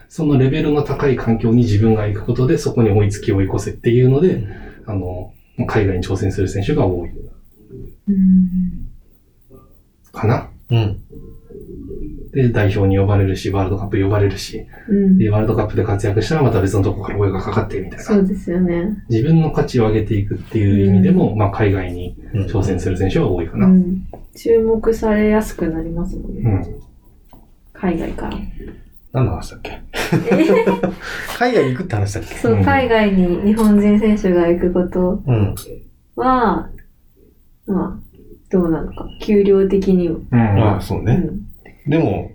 [0.08, 4.46] そのレベルの高い環境に自分が行くことで、そこに追いつき追い越せっていうので、
[4.86, 5.34] あの、
[5.66, 7.10] 海外に挑戦する選手が多い。
[8.08, 8.88] うん。
[10.12, 10.50] かな？
[10.70, 11.00] うん。
[12.34, 18.04] で、代表に呼ばれるし、ワールドカップ呼ばれるし、うんで、ワールドカップで活躍したらまた別のとこから声がかかってみたいな。
[18.04, 19.04] そうですよね。
[19.08, 23.66] 自分の価値を上げていくっていう意味でも、まあ海外にうん挑戦する選手は多いかな。
[23.66, 23.72] うん。
[23.74, 26.66] うん注目されやすくなりますもんね。
[27.72, 28.36] 海外から。
[29.12, 29.80] 何の話だっけ？
[31.38, 32.34] 海外に行くって話だっけ？
[32.34, 35.54] そうう、ん海外に日本人選手が行くことうん。
[36.16, 36.68] は、
[37.68, 37.98] まあ、
[38.50, 39.06] どうなのか。
[39.20, 40.18] 給料的にも。
[40.32, 40.38] うん。
[40.40, 41.24] ああ、そうね。
[41.86, 42.32] うんでも、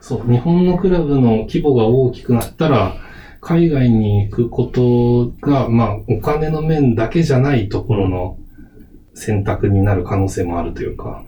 [0.00, 2.96] そう、日本のクラブの規模が大きくなったら、
[3.40, 8.38] 海外に行くことが、まあ、お金の面だけじゃないところの
[9.14, 11.24] 選択になる可能性もあるというか、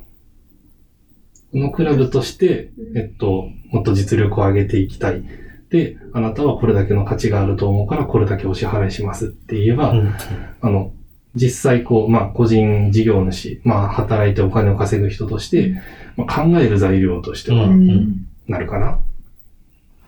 [1.53, 5.25] このクラブとして、えっと、もっと実力を上げていきたい。
[5.71, 10.15] で、あなたはこれだけの価値があると思うから、これだけお支払いしますって言えば、うん。
[10.61, 10.93] あの、
[11.35, 15.81] 実際こう、まあ、個人事業主、まあ、働いてお金を稼ぐ人として、
[16.17, 19.01] まあ、考える材料としてはうんなるかな。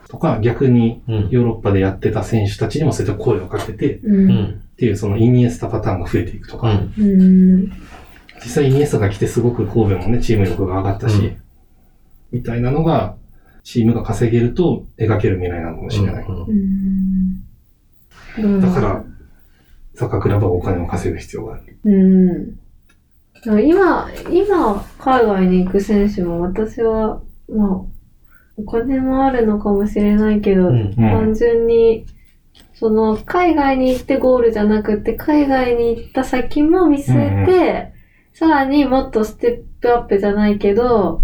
[0.09, 1.29] とか、逆にうん。
[1.31, 4.01] ヨーロッパでやってた選手たちにもそうやって声をかけて、っ。
[4.77, 6.81] ていうそのイニエスタパターンが増えていくとか。
[8.45, 11.37] 実際イニエスタが来てすごく神戸もね、チーム力が上がったし、うん
[12.33, 13.17] みたいなのが、
[13.63, 16.27] チームが稼げると描ける未来なのかもしれない。
[18.39, 18.61] うん。
[18.61, 19.05] だから、
[19.97, 21.79] サッカークラブはお金を稼ぐ必要がある。
[21.85, 22.59] うん。
[23.65, 27.81] 今、今、海外に行く選手も私は、まあ、
[28.59, 32.07] お金もあるのかもしれないけど、うん単純に、
[32.75, 37.93] その、海外に行ってゴールじゃなくて、海外に行った先も見据えて、
[38.35, 41.23] さらにもっとステップアップじゃないけど、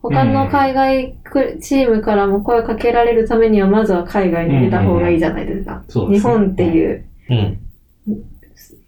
[0.00, 5.82] 他の海外くチームからも声かけられるためには、まずは海外に出た方がいいじゃないですか。
[5.88, 7.58] そうですね日本っていう、うん。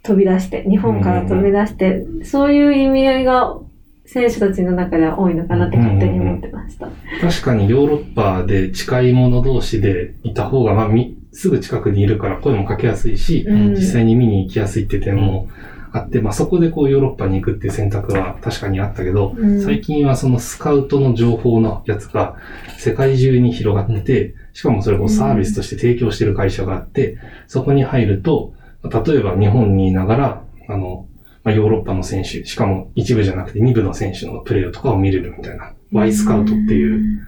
[0.04, 3.58] 飛び出して、日本から飛び出して、そういう意味合いが
[4.04, 6.88] 選手たちの中では多いのかなって勝手に思ってました。
[7.20, 13.74] 確かにヨーロッパで近い者同士でいた方が、まあ、みすぐ近くにいるから声もかけやすいし、うん。
[13.74, 15.48] 実際に見に行きやすいって点も
[15.90, 19.62] あって、まあ、そこでこうヨーロッパに行くっていう選択は確かにあったけど、うん。
[19.62, 22.36] 最近はそのスカウトの情報のやつが
[22.76, 27.16] 世界中に広がってて、しかもそれをサービスとして提供してる会社があって、
[27.48, 28.52] そこに入ると、
[28.84, 31.06] 例えば日本にいながら、あの、
[31.42, 37.26] まあ、ヨーロッパの選手、しかも一部じゃなくて二部の選手のプレーとかを見れるみたいな、Y スカウトっていう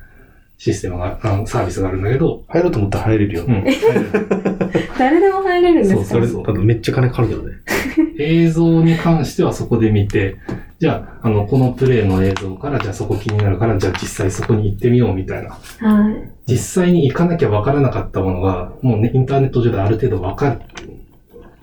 [0.59, 3.45] システムが、あのサービスがあるんだけど、入ろうと思ったら入れるよ。
[3.47, 3.65] うん、
[4.99, 6.05] 誰でも入れるんですか？
[6.05, 7.53] それ、多分めっちゃ金かかるけどね。
[8.19, 10.37] 映像に関してはそこで見て、
[10.79, 15.51] じゃあ、あの、このプレーの映像から、じゃあそこ気になるから、じゃあ実際そこに行ってみようみたいな。
[15.51, 16.31] はい。
[16.53, 20.61] 実際に行かなきゃ分からなかったものが、もうね、インターネット上である程度分かる。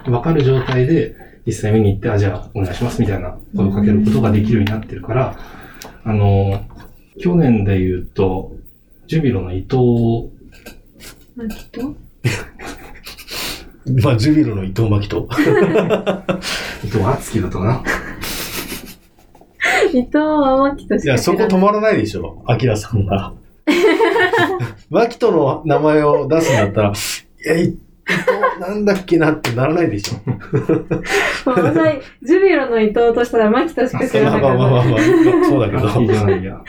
[0.05, 5.37] 分かる状態で、実際見に行って、あ、じゃあお願いしますみたいな声をかけることができるようになってるから、
[6.03, 6.63] あの、
[7.19, 8.53] 去年で言うと、
[9.07, 10.31] ジュビロの伊藤、
[11.35, 11.95] まあ、きっと
[14.01, 15.27] まあ、ジュビロの伊藤真希と。
[16.85, 17.83] 伊藤敦樹だったかな。
[19.91, 21.33] 伊藤天樹としいや、そ。
[21.33, 23.33] こ止まらないでしょ、アキラさんが。
[24.89, 26.93] マキトの名前を出すんだったら、い
[27.45, 27.73] や、
[28.59, 30.19] なんだっけなってならないでしょ。
[31.45, 34.57] まあ私、ジュビロの伊藤としたら牧としか知らまあなかった。
[34.57, 34.99] まあまあまあ、
[35.49, 36.19] そうだけ敦樹じど。
[36.19, 36.61] ゃないや。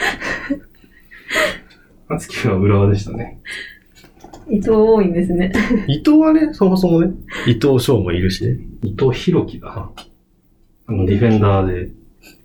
[2.09, 3.41] 敦樹は浦和でしたね。
[4.49, 5.53] 伊藤多いんですね。
[5.89, 7.13] 伊藤はね、そもそもね、
[7.47, 8.59] 伊藤翔もいるしね。
[8.83, 9.91] 伊藤博樹だ。
[10.87, 11.91] あの、ディフェンダーで、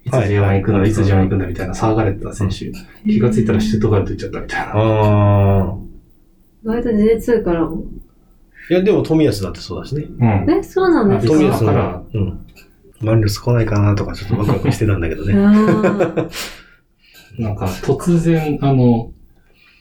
[0.05, 2.71] いつ J1 行くんだ、はいいつ J1 行くんだみたいな騒がれてた選手。
[3.03, 4.65] 気がついたらシュートガルト行っちゃったみたいな。
[4.73, 5.77] ああ。
[6.63, 7.83] 割と J2 からも。
[8.69, 10.05] いや、でも富安だってそうだしね。
[10.19, 10.59] うん。
[10.59, 11.33] え、そうなんですか？
[11.33, 12.45] 富安からも、うん。
[13.01, 15.33] マンルス来ないかなとかちょっとワクワクしてたんだけどね。
[17.39, 19.11] なんか、突然、あの、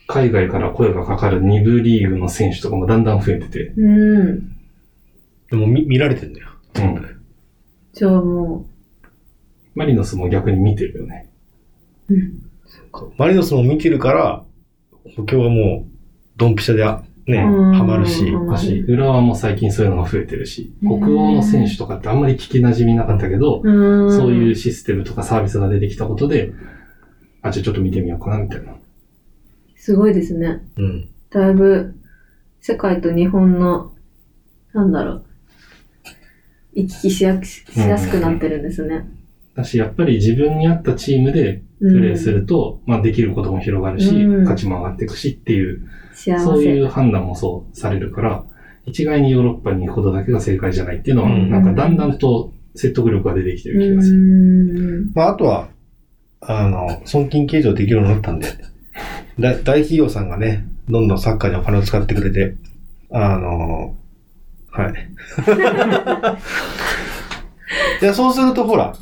[0.06, 3.88] 海外から声がかかる2部リーグの選手とかもだんだん増えてて、う
[4.32, 4.52] ん。
[5.50, 6.48] でも見見られてんだよ。
[6.76, 7.04] うん。
[7.92, 8.66] じゃあも
[9.74, 11.28] マリノスも逆に見てるよね。
[12.08, 12.42] う、うん。
[13.18, 14.44] マリノスも見てるから、
[15.16, 15.90] 補強がもう、
[16.36, 16.84] ドンピシャで、
[17.28, 18.24] ね、うんハマるし。
[18.88, 24.12] 浦和も最近そういうのが増えてるし、うん北欧の選手とかってあんまり聞き馴染みなかったけど、うん。
[24.12, 26.52] そういうシステムとかサービスが出てきたことで、
[27.42, 28.74] あ、じゃあちょっと見てみようかな、みたいな。
[29.76, 30.62] すごいですね。
[30.78, 31.08] うん。
[31.30, 31.94] だいぶ、
[32.60, 33.92] 世界と日本の、
[34.72, 35.24] なんだろう、
[36.72, 39.06] 行き来しやしやすくなってるんですね。
[39.58, 45.82] だし、やっぱり自分に合ったチームでプレーすると、まあできることも広がるし、うん価値も上がっていくしっていう。
[46.14, 48.44] そういう判断もそうされるから、
[48.86, 55.06] 一概にヨーロッパに行くことだけが正解じゃないっていうのは、うんなんかだんだんと説得力が出てきてる気がすうる。
[55.06, 55.12] ん。
[55.14, 55.68] まあ、あとは、
[56.40, 58.46] あの、損金計上できるようになったんで、
[59.40, 62.54] だ大企業さんがね、どんどんサッカーにお金を使ってくれて、
[63.10, 63.96] あの、
[64.70, 64.92] はい。
[68.02, 68.94] いや、そうするとほら、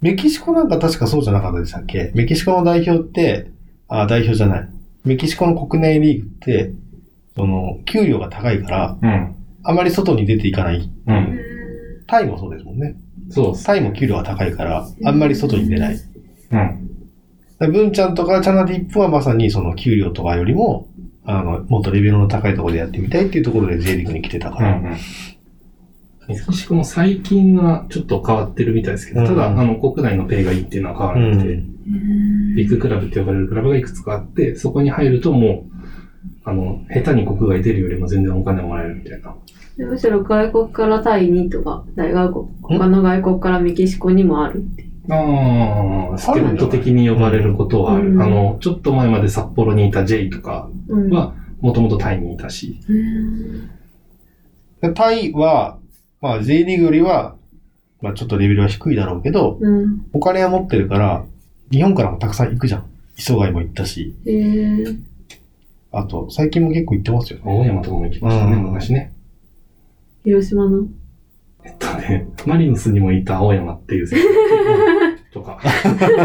[0.00, 2.12] メキシコなんか確かそうじゃなかったでしたっけ？
[2.14, 3.50] メキシコの代表って、
[3.88, 4.68] あ、代表じゃない。
[5.04, 6.72] メキシコの国内リーグって、
[7.34, 9.34] その、給料が高いから、うん。
[9.64, 10.90] あまり外に出ていかない。
[11.06, 11.38] うん。
[12.06, 12.96] タイもそうですもんね。
[13.30, 13.58] そう。
[13.58, 15.98] タイも給料が高いから、あんまり外に出ない。
[17.60, 17.72] うん。
[17.72, 20.88] 文ちゃんとかチャナディップはまさにその給料とかよりも、
[21.24, 24.76] あの、もっとレベルの高いところでやってみたいっていうところで J リーグに来てたから。
[24.76, 24.82] うん。
[24.84, 24.98] メキ
[26.34, 31.62] シコも最近はちょっと変わってるみたいですけど、ただ、うんあの、国内のペイがいいっていうのは変わらなくて、
[32.56, 35.78] ビッグクラブって呼ばれるクラブがいくつかあって、そこに入るともう、
[36.44, 39.34] あの、下手に国外出るよりも全然お金もらえるみたいな。
[39.76, 44.88] でむしろ外国からタイにとか、大外国、他の外国からメキシコにもあるって。
[45.10, 48.10] ああ、助っ人的に呼ばれることはある。
[48.10, 51.10] うんあの、ちょっと前まで札幌にいた J とかうん。
[51.10, 53.70] は、もともとタイにいたし、うん
[54.80, 55.77] でタイは、
[56.20, 57.36] まあ J リーグよりは、
[58.00, 60.06] まあちょっとレベルは低いだろうけど、うん。
[60.12, 61.24] お金は持ってるから、
[61.70, 62.84] 日本からもたくさん行くじゃん。
[63.16, 64.98] 磯貝も行ったし、へー
[65.90, 67.44] あと、最近も結構行ってますよね。
[67.46, 69.12] 大山とかも行きましたね、うん昔ね。
[70.24, 70.86] 広島の？
[71.64, 74.20] えっとね、マリノスにもいた青山っていう選
[75.30, 75.58] 手 とか。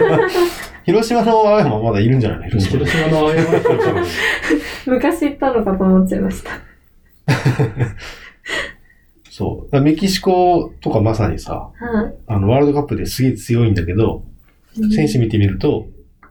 [0.85, 2.59] 広島の青山まだいるんじゃないの？
[2.59, 3.07] 広広島。
[3.09, 4.05] 島の青山
[4.85, 6.51] 昔行ったのかと思っちゃいました。
[9.33, 9.81] そう。
[9.81, 12.15] メキシコとかまさにさ、はい。
[12.27, 14.23] あの、ワールドカップですげえ強いんだけど、
[14.95, 15.87] 選手見てみると、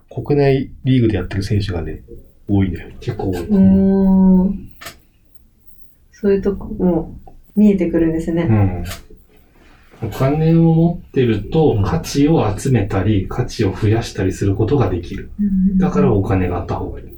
[0.09, 2.05] 国内リーグでやってる選手がね、
[2.49, 2.91] 多いんだよ。
[3.01, 3.47] 結構多い。
[3.51, 4.55] おー
[6.13, 7.19] そういうとこも
[7.57, 8.45] 見えてくるんですね。
[8.49, 8.85] うん。
[10.07, 15.33] お金を持ってるとうん価値を集めたり、価値を増やしたりすることができる。
[15.79, 17.12] だからお金があった方がいい。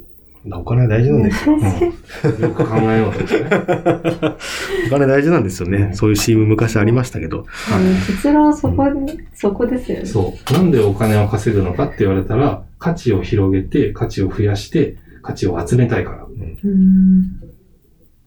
[0.52, 1.56] お金は大事なんですよ。
[1.56, 3.50] うん、よく考えようとしてね。
[4.86, 5.90] お金大事なんですよね。
[5.94, 7.38] そういう CM 昔ありましたけど。
[7.38, 7.44] うん
[8.06, 10.04] 結論はそこに、そこですよね。
[10.04, 10.52] そう。
[10.52, 16.26] なんでお金を稼ぐのかって言われたら、価値を広げて、価値を増やして、価値を集めたいから。
[16.64, 17.40] うん。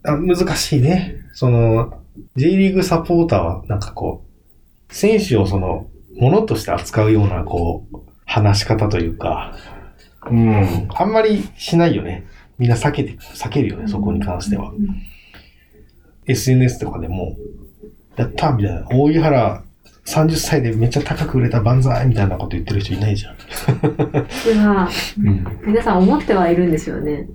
[0.03, 1.17] あ難しいね。
[1.33, 2.01] その、
[2.35, 4.25] J リーグサポーターは、なんかこ
[4.89, 9.55] う、選手をその、ものとして扱うような、こう、話し方というか、
[10.31, 10.87] うん。
[10.95, 12.25] あんまりしないよね。
[12.57, 14.73] みんな避けて、避けるよね、そこに関しては。
[16.25, 17.35] SNS とかでも、
[18.15, 18.87] やったみたいな。
[18.91, 19.63] 大井原
[20.05, 23.35] 30歳でめっちゃ高く売れた万歳みたいなこと言ってる人いないじゃん。
[24.51, 24.89] 今、
[25.23, 27.27] うん、皆さん思ってはいるんですよね。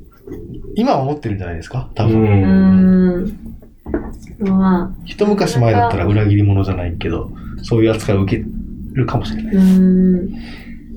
[0.74, 1.90] 今は思ってるんじゃないですか？
[1.94, 2.08] 多う。
[2.08, 2.20] 分。
[2.22, 4.48] うんーん。
[4.48, 7.30] ま一昔前だったら裏切り者じゃないけど、
[7.62, 8.44] そういう扱いを受け
[8.94, 9.56] るかもしれなあ、い。
[9.56, 10.30] うーん。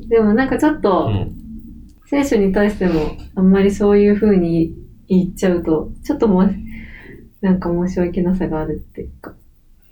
[0.10, 1.32] でもなんかちょっうと、ん。
[2.06, 4.74] 選手に対しても、あんまりそういう風に
[5.08, 6.54] 言っちゃうと、ちょっともう、
[7.42, 9.34] なんか申し訳なさがあるっていうか。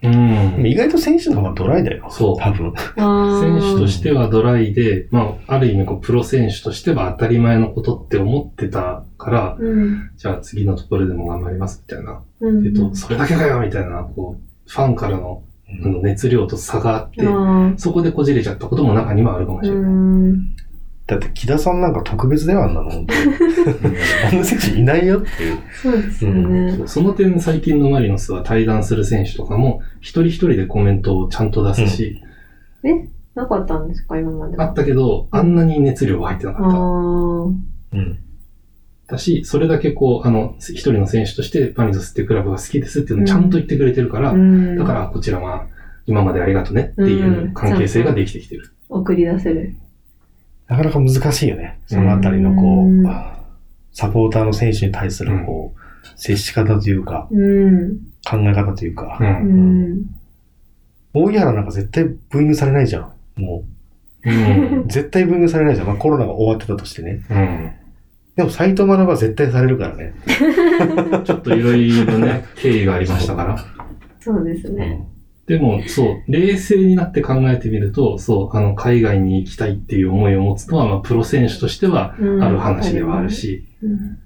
[0.04, 0.66] うん。
[0.66, 2.08] 意外と選手の方がドライだよ。
[2.10, 2.74] そう多分。
[2.76, 10.12] 選手とししてはドライで、まあ、ある意味こう、プロ選手としては当たり前のことって思ってたから、うん。
[10.18, 12.22] じゃあ次のところでも頑張りますみたいな。
[12.42, 12.68] うん。
[12.68, 15.44] えっと、それだけかよみたいな、こう、ファンからの
[15.82, 19.84] あの熱量と差があって、あそこでこじれちゃったことも中にはあるかもしれない。
[21.04, 21.08] ん。
[21.08, 22.90] だって木田さんなんか特別だよ、あんなの。
[22.90, 23.96] 本当に
[24.32, 25.58] あんな選手いないよっていう。
[25.82, 26.72] そうですよね。
[26.78, 32.22] そうその点、最近のマリノスは対談する選手とかも、一人一人でコメントをちゃんと出すし、
[33.36, 34.56] なかったんですか、今まで。
[34.58, 36.78] あったけど、あんなに熱量は入ってなあかった。
[36.78, 37.54] ー
[37.94, 38.18] うん。
[39.08, 44.78] だし、それだけこう、あの、一人の選手としてパニノスっていうクラブが好きですっていうのをちゃんと言ってくれてるから、うん。
[44.78, 45.68] だからこちらは
[46.06, 48.72] 今までありがとねっていう関係性ができてきてる。
[48.90, 49.76] 送り出せる。
[50.74, 51.80] なかなか難しいよね。
[51.86, 53.04] そのあたりのこう
[53.92, 55.80] サポーターの選手に対するこう、
[56.20, 57.98] 接し方というか、うん。
[58.28, 59.24] 考え方というかう。。
[59.24, 60.06] うんん。
[61.14, 63.14] 大井原なんか絶対ブーイングされないじゃん。
[63.42, 63.66] も
[64.26, 64.88] う。
[64.88, 65.88] 絶対ブーイングされないじゃん。
[65.88, 67.24] まあコロナが終わってたとしてね。
[67.30, 67.72] うん。
[68.36, 70.16] でも斎藤学は絶対されるからね。
[71.24, 73.64] ちょっといろいろね、経緯がありましたから。
[74.20, 75.06] そうですね。
[75.48, 84.18] でも、そう、冷静になって考えてみると、そう、あの、海外に行きたいっていう思いを持つのは、まあ、プロ選手としてはうんある話ではあるし、うん。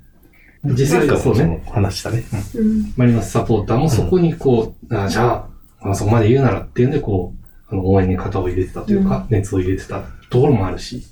[0.76, 2.24] 実際はそうね、の話したね。
[2.56, 2.94] うん。
[2.96, 5.48] マリノスサポーターもそこにこう、あじゃあ、
[5.82, 11.04] まあ、そこまで言うならっていうんで、こう、あの、応援に肩を入れてたというか、熱を入れてたところもあるし、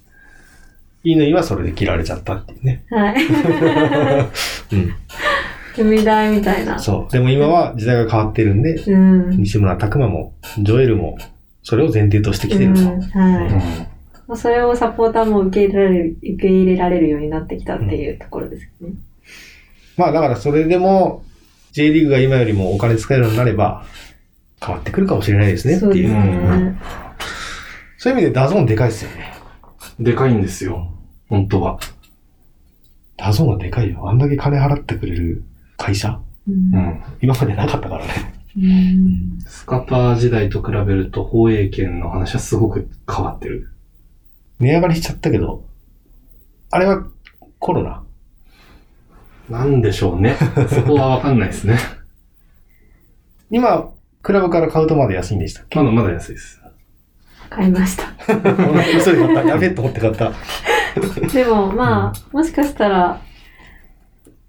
[1.04, 2.84] 乾はそれで切られちゃったっていうね。
[2.90, 3.16] はい。
[4.72, 4.96] うん。
[5.76, 6.80] 踏み台みたいな。
[6.80, 7.12] そう。
[7.12, 9.30] でも今は時代が変わってるんで、うん。
[9.38, 11.18] 西村拓真も、ジョエルも、
[11.64, 12.82] それを前提としてきてると。
[12.82, 13.52] うんはい。
[14.28, 18.96] まあそれをサポーターも受け入れられる、受け入れられるようになってきたっていうところですよね。
[19.98, 21.24] まあだからそれでも、
[21.72, 23.86] J リーグが今よりもお金使えるようになれば、
[24.66, 25.90] 変わってくるかもしれないですねっていう。
[25.90, 26.10] そうです
[27.98, 28.22] そうね。
[28.22, 29.34] いう意味で DAZN でかいですよね。
[30.00, 30.92] でかいんですよ、
[31.30, 31.80] 本当は。
[33.18, 34.10] DAZN はでかいよ。
[34.10, 35.44] あんだけ金払ってくれる
[35.78, 36.20] 会社？
[36.48, 36.52] う。
[36.52, 37.04] うんん。
[37.22, 38.34] 今までなかったからね。
[38.58, 43.72] うんスカパー時代と比べると放映権の話はすごく変わってる。
[44.60, 45.66] 値上がりしちゃったけど、
[46.72, 47.06] あれは
[47.60, 48.04] コロナ？
[49.50, 50.38] なんでしょうね。
[50.70, 51.78] そこはわかんないですね。
[53.52, 55.78] 今、クラブから買うとまだ安いんでしたっけ？
[55.78, 56.62] まだまだ安いです。
[57.50, 58.06] 買いました。
[58.98, 59.44] 嘘で買った。
[59.44, 60.32] やべえと思って買った。
[61.34, 63.22] でも、まあ、もしかしたら、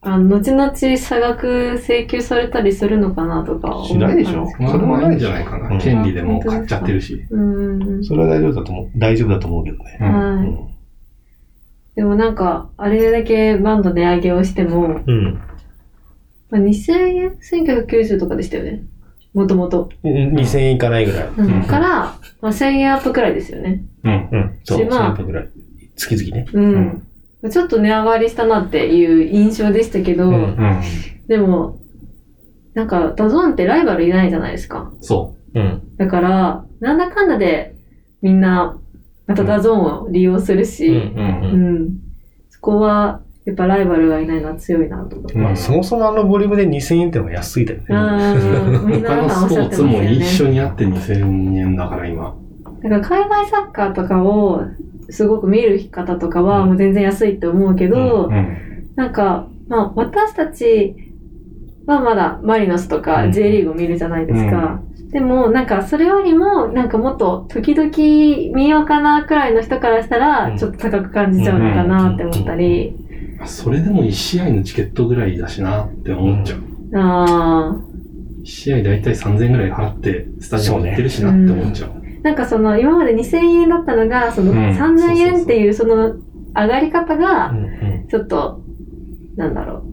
[0.07, 5.69] あの、後々差額請求されたりするのかなとかしないでしょんすけどまあまあいいんじゃないかな。
[5.69, 7.27] うん権利でもう買っちゃってるし。
[7.29, 7.40] う
[7.98, 8.04] ん。
[8.04, 8.90] それは大丈夫だと思う。
[8.96, 10.69] 大丈夫だと思うけどね。
[11.96, 15.40] でもなんか、あれだけバンと値上げをしても、うん。
[16.50, 17.31] まあ、2000円
[17.87, 18.85] ?1990 とかでしたよね。
[19.35, 19.90] もともと。
[20.04, 21.67] うん2000円いかないぐらい。
[21.67, 23.83] から、まあ、1000円アップくらいですよね。
[24.04, 24.29] うん。
[24.31, 24.59] うん。
[24.63, 25.48] そう、しまあ1000円ぐらい。
[25.96, 26.46] 月々ね。
[26.52, 27.07] うん。
[27.51, 30.81] ちょっと値上がりしたなっていう印象でしたけど、うんうん。
[31.29, 31.79] でも、
[32.75, 34.92] なんか、 DAZN ってライバルいないじゃないですか。
[35.01, 35.83] そうん。
[35.97, 37.75] だから、なんだかんだで
[38.23, 38.79] みんな
[39.27, 41.01] また DAZN を利用するし、うんう
[41.53, 41.90] うんん。
[42.51, 45.38] そこは、やっぱライバルがいないのは強いなと思って。
[45.38, 47.87] まあ、そもそもあのボリュームで2000円ってのが安いだよね。
[47.90, 50.51] あーみんな 他のスポーツも一緒に。
[50.55, 52.35] にあって2000円だから今。
[52.83, 54.63] だから海外サッカーとかを
[55.11, 56.69] すごく見る方とかはうん。
[56.69, 58.90] もう全然安いって思うけど、うん。
[58.96, 60.94] なんか、まあ私たち
[61.87, 63.33] はまだマリノスとうかん。
[63.33, 64.81] J リーグを見るじゃないですか。
[65.11, 67.90] でもなんかそれよりもなんかもっと時々
[68.54, 70.23] 見ようかなくらいの人からしたうん。
[70.23, 72.96] らちょっと高く感じちゃうのかなって思ったり、
[73.44, 76.61] それでも1試合のチケットぐらいだしなって思っちゃう。
[76.94, 77.77] あ
[78.42, 82.06] 1試合だいたい3000円ぐらい払ってスタジアム行ってるしなって思っちゃう。
[82.27, 86.16] ーなんかその今まで2000円だったのがそのうん3000円っていうその
[86.54, 87.52] 上がり方うが
[88.10, 88.62] ちょっと、
[89.37, 89.85] なんだろ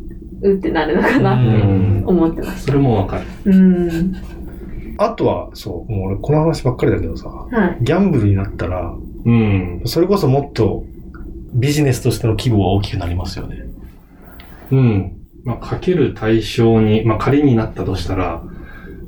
[0.41, 3.25] う、うってなるのかなうってん思ってましそれもわかる。
[3.43, 3.49] た。
[3.49, 4.15] うん。
[4.97, 7.83] あとは、そう、もう俺この話ばっかりだけどさ、はい。
[7.83, 8.93] ギャンブルになったら、
[9.25, 9.81] うん。
[9.85, 10.85] それこそもっと
[11.53, 13.65] ビジネスとしての規模は大きくなりますよね。
[14.71, 15.17] うん。
[15.43, 18.43] まあ、賭ける対象に、まあ、仮になったとしたら、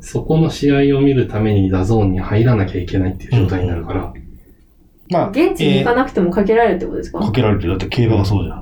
[0.06, 4.14] そこの試合を見るために DAZN に入らなきゃいけないっていう状態になるから、
[5.10, 7.72] まあ、現地に行かえなくてもかけられるってことですか、ーかけられてる。
[7.72, 8.58] だって競馬がそうじゃん。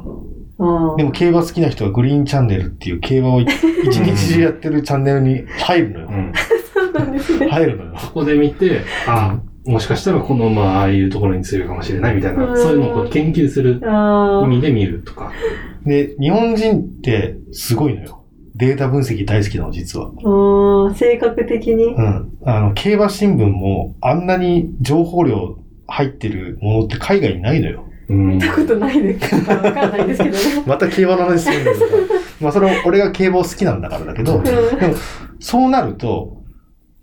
[0.60, 3.50] ああでも競馬好きな人はグリーンチャンネルっていう競馬を一
[3.84, 6.12] 一日中やってるチャンネルに入るのよう。
[6.14, 6.32] ん。
[6.74, 7.48] そうなんですね。
[7.50, 7.94] 入るのよ。
[7.98, 14.46] そこで見て、あもしかしたらこの馬はああいうところに強いかもしれないみたいな、うんそういうのを研究するああ。
[14.46, 15.34] 意味で見るとか。
[15.86, 18.23] で、日本人ってすごいのよ。
[18.56, 20.08] データ分析大好きなの、実は。
[20.08, 21.86] ああ、性格的に？
[21.86, 22.38] うん。
[22.46, 27.86] あの、競馬新聞もあんなに情報量入ってるものって海外にないのよ。
[28.10, 28.40] うん見。
[28.40, 30.64] たことないですわかんないですけどね。
[30.68, 31.86] また競馬の話するんだけど。
[32.42, 34.44] まあそれは俺が競馬を好きなんだからだけど、うん
[35.40, 36.38] そうなると、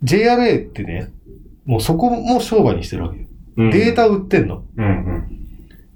[0.03, 1.09] JRA ってね、
[1.65, 3.25] もうそこも商売にしてるわけよ。
[3.57, 4.63] うんデータを売ってんの。
[4.77, 5.23] うんうん。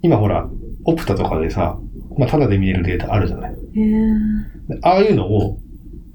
[0.02, 0.48] 今ほら、
[0.84, 1.80] オプタとかでさ、
[2.18, 3.52] まあただで見れるデータあるじゃない。
[3.52, 3.58] へ
[4.82, 5.60] ああいうのを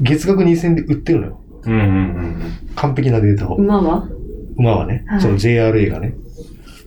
[0.00, 1.40] 月額2000で売ってるのよ。
[1.64, 2.36] うんうんうん
[2.74, 3.56] 完璧なデータを。
[3.56, 4.08] 馬は？
[4.56, 6.14] 馬はね、はいその JRA がね。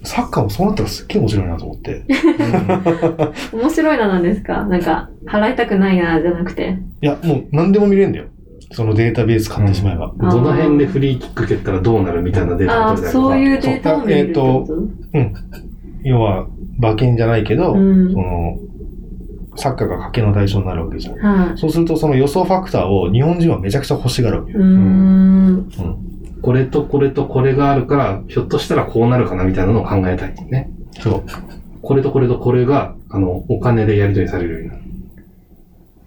[0.06, 2.04] サッカーもそうなったらすっげえ面白いなと思って。
[3.54, 4.66] 面白いななんですか？
[4.66, 6.78] なんか、払いたくないなじゃなくて。
[7.02, 8.26] いや、もう何でも見れるんだよ。
[8.74, 10.12] そのデータベース買ってしまえば。
[10.12, 10.30] うん。
[10.30, 13.30] どの辺でフリーキック蹴ったらどうなるみたいなデータああ、が取れたりとか。
[13.30, 15.34] そういうデータを見れるってことうん。
[16.04, 16.48] 要は、
[16.80, 18.58] 馬券じゃないけど、うんその、
[19.56, 21.18] サッカーが賭けの対象になるわけじゃん。
[21.18, 21.58] はい。
[21.58, 24.60] そうすると、その予想ファクターを日本人はめちゃくちゃ欲しがるわけよ。
[24.60, 24.68] うーん。
[24.68, 25.70] うん。
[26.42, 30.70] これとこれとこれがあるから、ひょっとしたらこうなるかなみたいなのを考えたいね。
[31.00, 31.24] そう。
[31.82, 34.82] これとこれとこれが、あの、お金でやり取りされるようになる。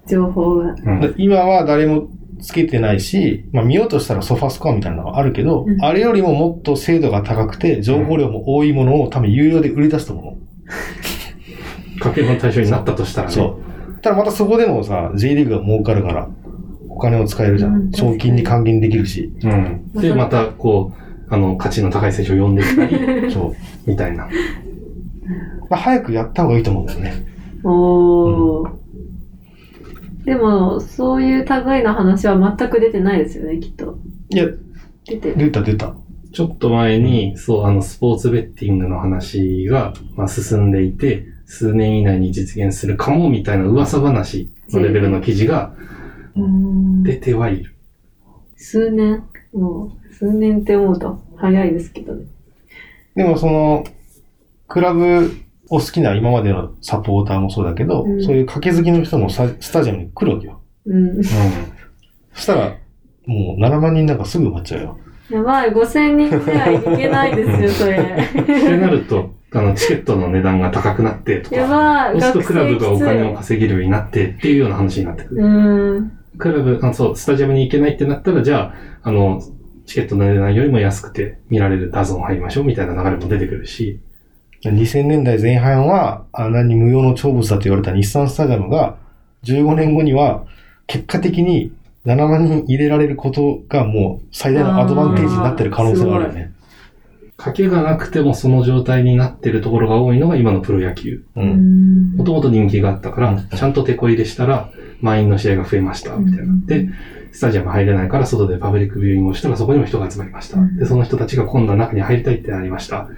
[0.06, 0.74] 情報が。
[0.74, 2.08] うんで今は誰も
[2.40, 10.36] つけてないし、まあ見ようとしたらソファスコアみたいなのがあるけど、うんあれよりももっと精度が高くて、情報量も多いものを多分有料で売り出すと思
[11.98, 13.30] 家計の対象になったとしたらう。
[13.30, 13.34] ね。
[13.34, 13.60] そ
[13.98, 14.00] う。
[14.00, 16.28] ただまたそこでもさ、J リーグが儲かるから、
[16.88, 17.74] お金を使えるじゃん。
[17.74, 19.32] うん賞金に還元できるし。
[19.42, 19.90] うん。
[19.94, 23.90] で、また、こう、あの、価値の高い選手を呼んできたり、そう。
[23.90, 24.28] みたいな。
[25.68, 27.26] まあ、早くやった方がいいと思うんだよね。
[27.64, 28.70] おー。
[30.24, 33.98] でも、そういう類の話は全く出てないですよね、きっと。
[34.30, 34.46] いや、
[35.06, 35.36] 出てる。
[35.36, 35.94] 出た出た。
[36.32, 45.72] ちょっと前に、そう、あの、スポーツベッティングの話が、まあ、進んでいて、数年以内に実現するかも、みたいな噂話のレベルの記事が
[46.36, 47.74] うーん出てはいる。
[48.56, 52.26] 数年もう、数年って思うと早いですけどね。
[53.14, 53.84] でもその、
[54.68, 55.32] クラブ
[55.70, 60.60] を好きな今までのサポーターもそうだけど、うんそういう掛け好きの人もさスタジアムに来るわけよ。
[60.86, 61.24] うん。
[61.24, 61.30] そ
[62.42, 62.76] したら、
[63.26, 64.98] もう7万人なんかすぐ埋まっちゃうよ。
[65.30, 67.96] やばい、5000人じゃいけないですよ、それ。
[68.42, 75.34] ってなると、あの、チケットの値段が高くなってとやか、ばい、そうするとクラブがお金をき稼げるようになってっていうような話になってく。
[75.34, 75.44] る。
[75.44, 76.18] うーん。
[76.38, 79.42] クラブ、あそう、スタジアムに行けないってなったら、じゃあ、あの、
[79.86, 84.00] チケットの値段よりも安くて見られるダゾン入りましょうみたいな流れも出てくるし、
[84.62, 88.96] 2000年代前半は、あんなに無用の長物だと言われた日産スタジアムが、
[89.44, 90.44] 15年後には、
[90.86, 91.72] 結果的に
[92.04, 96.52] 7万人入れられることがもう最大のアドバンテージになってる可能性があるよね。
[97.38, 101.24] 賭けがなくてもその状態になってるところが多いのが今のプロ野球。
[101.34, 104.70] もともと人気があったから、ちゃんと手こ入れしたら、
[105.00, 106.88] 満員の試合が増えました、みたいになって、
[107.32, 110.58] スタジアム入れないから外でパブリックビューイングをしたらそこにも人が集まりました。
[110.58, 113.08] うんで、その人たちが今度は中に入りたいってなりました。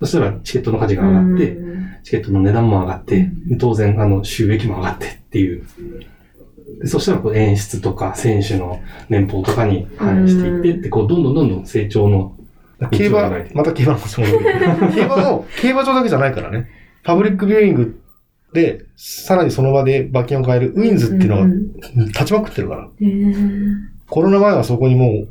[0.00, 1.56] そしたらチケットの価値が上がって、
[2.02, 5.64] チケットの値段も上がって、当然、あの、収益も上がってっていう。
[6.80, 12.36] でそしたら、こう、演出とか、選手の年俸とかに反映していってって、こう、どんどんどんどん成長の
[12.90, 14.32] 競馬また競馬の話戻
[14.94, 16.68] 競馬も、競馬場だけじゃないからね。
[17.04, 18.00] パブリックビューイング
[18.52, 21.66] で、さらにその場で馬券を買えるウィンズっていうのがん
[22.08, 22.88] 立ちまくってるから。
[24.08, 25.28] コロナ前はそこにもう、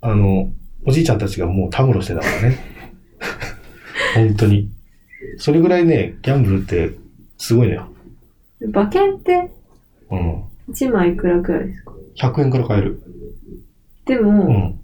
[0.00, 0.50] あの、
[0.86, 2.58] おじいちゃんたちがもうたむろしてたからね。
[4.14, 4.70] 本当に。
[5.38, 6.92] それぐらいね、ギャンブルって
[7.38, 7.88] すごいのよ。
[8.60, 9.50] 馬券って
[10.10, 10.42] うん。
[10.70, 13.00] 1枚いくらくらいですか？100円から買える。
[14.06, 14.80] でうも、ん。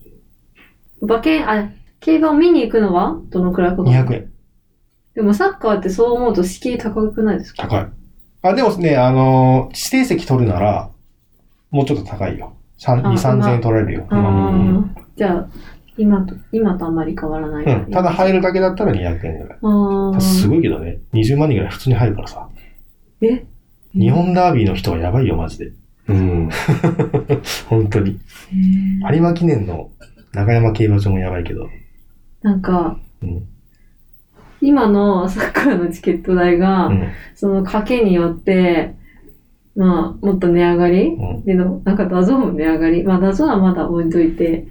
[1.00, 1.70] 馬券、あ、
[2.00, 3.18] 競馬を見に行くのは？
[3.30, 4.32] どのくらいかかる？200円。
[5.14, 7.68] でもサッカーってそう思うと敷居高くないですか？
[7.68, 7.88] 高い。
[8.42, 10.90] あ、でもね、あのー指定席取るなら、
[11.70, 12.54] もうちょっと高いよ。
[12.78, 14.06] 3、2、あ3000円取られるよ。
[15.16, 15.48] じゃあ、
[15.98, 17.64] 今と、今とあんまり変わらない。
[17.66, 17.90] うん。
[17.90, 20.20] ただ入るだけだったら200円ぐらい。
[20.22, 21.00] すごいけどね。
[21.12, 22.48] 20万人ぐらい普通に入るからさ。
[23.20, 23.44] え？
[23.92, 25.72] 日本ダービーの人はやばいよ、マジで。
[26.08, 26.48] うん。
[27.68, 28.18] 本当に。
[29.12, 29.90] 有馬記念の
[30.32, 31.68] 中山競馬場もやばいけど。
[32.42, 33.46] なんか、うん。
[34.62, 37.08] 今のサッカーのチケット代が、うん。
[37.34, 38.94] その賭けによって、
[39.76, 41.08] まあ、もっと値上がり？
[41.08, 41.44] うん。
[41.44, 43.04] での、なんか DAZN も値上がり？
[43.04, 44.66] まあ、 DAZN はまだ置いといて、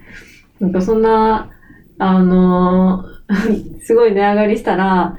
[0.60, 1.50] なんかそんな、
[1.98, 3.20] あのー
[3.82, 5.16] すごい値上がりしたら、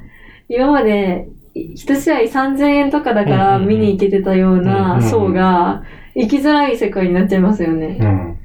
[0.49, 5.83] 今まで一試合3000円とかだから見に行けてたようなん層が、
[6.13, 7.97] 生きづらい世界になっちゃいますよね。
[7.99, 8.37] うん。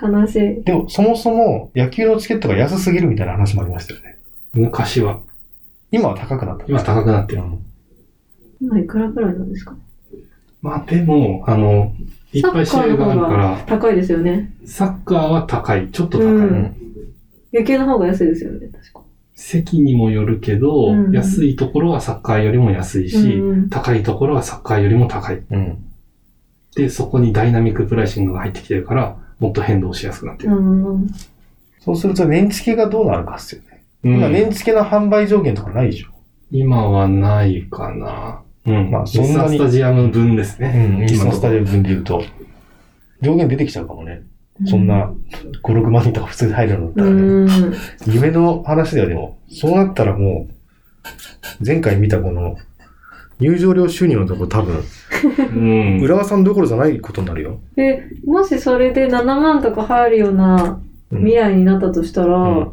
[0.00, 0.64] 悲しい。
[0.64, 4.18] でも、そもそも野球のチケットが安すぎるみたいな話もありましたよね。
[4.52, 5.20] 昔は。
[5.90, 6.64] 今は高くなった。
[6.68, 7.42] 今高くなってる。
[7.42, 7.58] うん
[8.62, 9.74] 今いくらくらいなんですか？
[10.60, 11.94] まあでも、あの、
[12.30, 14.52] いっぱい試合があるから、高いですよね。
[14.66, 15.90] サッカーは高い。
[15.90, 16.26] ちょっと高い。
[16.26, 16.76] うん
[17.52, 19.02] 野球の方が安いですよね、確か。
[19.34, 25.42] 席にもよるけど、うん安いところはサッカーよりも安いし、うん高いところはサッカーよりも高い。
[25.50, 25.78] うん。
[26.76, 30.56] で、そこにダイナミックプライシングが入ってきてるから、もっと変動しやすくなってる。
[30.56, 31.10] うん。
[31.80, 33.82] そうすると、年付けがどうなるかっすよね。
[34.04, 36.08] うん今、年付けの販売上限とかないでしょ。
[36.52, 38.42] 今はないかな。
[38.66, 38.90] うん。
[38.90, 40.86] まあそんなにスタジアム分ですうね。
[40.86, 41.10] ん。
[41.10, 41.64] 今のスタジアム。
[41.66, 42.22] ム分で言うと、
[43.22, 44.22] 上限出てきちゃうかもね。
[44.66, 45.10] そんな、
[45.62, 47.22] 5、6万人とか普通に入るのだったうらね。
[47.70, 47.74] ん。
[48.06, 49.38] 夢の話だよ、でも。
[49.50, 52.56] そうなったらもう、前回見たこの、
[53.40, 54.82] 入場料収入のとこ多分、
[55.36, 55.58] う
[55.98, 56.00] ん。
[56.02, 57.60] 浦和さんどころじゃないことになるよ。
[57.76, 60.80] で、もしそれで7万とか入るような
[61.12, 62.68] うん未来になったとしたら、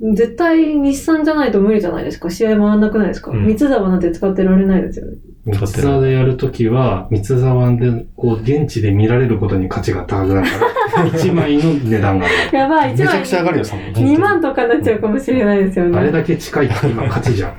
[0.00, 2.30] 絶対日産じゃないと無理じゃないですか？
[2.30, 5.18] 試合回んなくないですか、うん三沢なんて使ってられないですよね。
[5.46, 12.26] 三沢でやるときは、三沢で、こう、現地で見られることに価値が高くなるから、 1枚の値段が。
[12.50, 15.98] やばい、1めちゃ枚くちゃ上がるよ、さ2万とかになっちゃうかもしれないですよね。
[15.98, 17.52] あれだけ近いって今価値じゃん。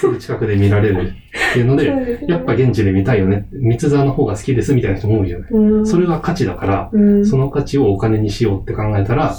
[0.00, 1.12] すぐ近くで見られる
[1.50, 3.46] っていうので、ですねやっぱ現地で見たいよね。
[3.52, 5.50] 三沢の方が好きですみたいな人も多いじゃない。
[5.50, 9.36] うん、それが価値だから、うん、その価値をお金にしようって考えたら、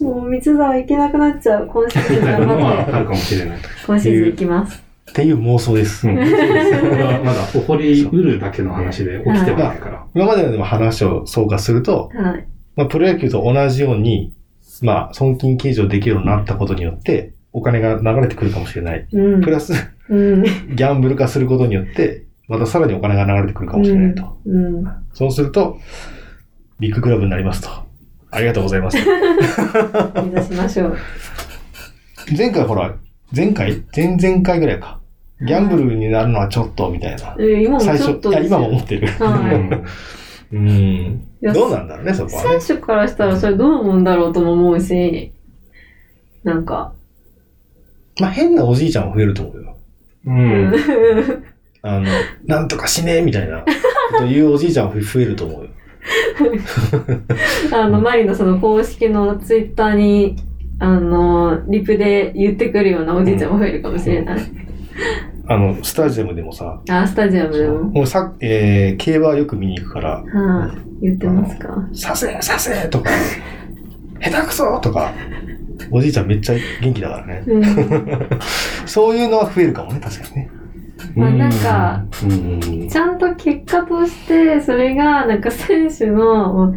[0.00, 1.66] もう三沢行けなくなっちゃう。
[1.66, 2.90] 今シーズンみたいなの頑張って。
[2.92, 3.58] はあるかもしれない。
[3.86, 4.84] 今シーズン行きます。
[5.10, 6.08] っていう妄想です。
[6.08, 6.16] うん。
[6.16, 10.06] そうですそれはまだ起こりうるだけの話で起きてはないから。
[10.14, 12.46] 今までのでも話を総括すると、はい。
[12.76, 14.34] まあ、プロ野球と同じように、
[14.82, 19.06] まあ、損金計上できるようになったことによって、お金が流れてくるかもしれない。
[19.12, 19.40] うん。
[19.40, 19.72] プラス、
[20.08, 20.42] うん。
[20.74, 24.36] ギャンブル化することによって、またさらにお金が流れてくるかもしれないと。
[24.44, 24.84] うん。
[25.14, 25.78] そうすると、
[26.80, 27.70] ビッグクラブになりますと。
[28.32, 28.98] ありがとうございます。
[28.98, 30.96] 目指しましょう。
[32.36, 32.96] 前回ほら、
[33.34, 33.82] 前回？
[33.94, 34.98] 前々回ぐらいか。
[35.40, 37.36] ギャンブルになるのはちょっと、みたいな。
[37.38, 39.06] えー今もち最初、いや、今も思ってる。
[39.06, 39.52] は
[40.50, 40.54] い。
[40.56, 41.20] うん。
[41.52, 42.60] どうなんだろうね、そこはね。
[42.60, 45.32] 選手からしたらそれどう思うんだろうとも思うし、
[46.42, 46.92] なんか、
[48.20, 49.76] まあ、変なおじいちゃんも増えると思うよ。
[50.26, 50.72] うん。
[51.82, 52.06] あの、
[52.46, 53.66] なんとかしねえみたいなこ
[54.20, 55.70] と言うおじいちゃんも増えると思うよ。
[57.72, 60.36] あの、マリのその公式のツイッターに、
[60.78, 64.38] あの、リプで言ってくるようなおじいちゃんも増えるかもしれない。
[65.46, 67.82] あの、スタジアムでもさ、あ、スタジアムでも。
[67.84, 71.88] もうさ、えー、競馬よく見に行くから、はい、言ってますか？
[71.92, 73.10] させさせとか、
[74.20, 75.12] 下手くそとか、
[75.90, 77.44] おじいちゃんめっちゃ元気だからね。
[77.46, 77.62] うん。
[78.86, 80.50] そういうのは増えるかもね、確かにね。
[81.16, 82.88] まあなんか、うん。
[82.88, 86.74] ちゃんと結果として、それが、なんか選手の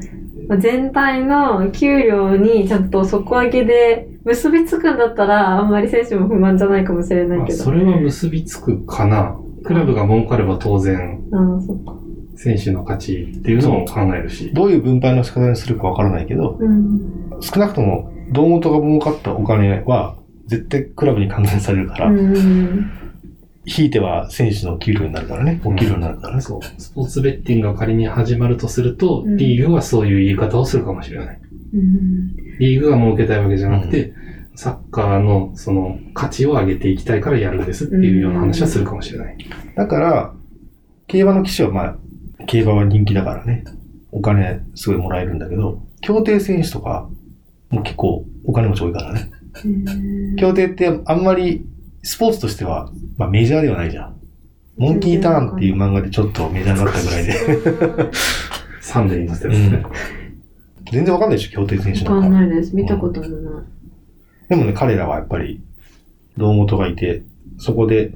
[0.47, 7.59] まあ全体の給料にちゃんと底上げで結びつくんだったら、あんまり選手も不満じゃないかもしれないまあけど。
[7.59, 9.35] それは結びつくかな。
[9.63, 11.95] クラブが儲かれば当然、ああ、そっか。
[12.35, 14.51] 選手の価値っていうのを考えるし。
[14.53, 17.01] どういう分配の仕方にするかわからないけど、うん。
[17.41, 20.17] 少なくとも、胴元が儲かったお金は、
[20.47, 22.91] 絶対クラブに還元されるから、うん。
[23.65, 26.41] ひいては選手の給料になるからね、お給料になるからね。
[26.41, 26.81] そう。
[26.81, 31.39] スポーツベッティングが仮に始まるとすると、うんリーグはそういう言い方をするかもしれない。
[31.73, 32.35] うん。
[32.59, 34.13] リーグが儲けたいわけじゃなくて、
[34.55, 39.37] サッカーのその価値を上げていきたいからやるんですっていうような話はするかもしれない。
[39.75, 40.33] だから、
[41.07, 41.95] 競馬の騎手はまあ、
[42.47, 43.65] 競馬は人気だからね、
[44.11, 47.09] お金すごいもらえるんだけど、競艇選手とか、
[47.69, 49.31] もう結構お金持ち多いからね。
[50.37, 51.65] 競艇ってあんまり
[52.03, 54.17] スポーツとしては、まあメジャーではないじゃん。
[54.77, 58.11] モンキーターンっていう漫画でちょっとメジャーになったぐらいで。
[58.81, 59.85] サンデーに載せたやつね。
[60.91, 62.37] 全然わかんないでしょ、競艇選手わなんか。
[62.37, 62.75] かんないです。
[62.75, 63.63] 見たこともない。
[64.49, 65.61] でもね、彼らはやっぱり、
[66.37, 67.23] 胴元がいて、
[67.57, 68.11] そこで、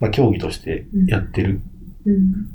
[0.00, 1.60] まあ競技としてやってる。
[2.06, 2.48] うん。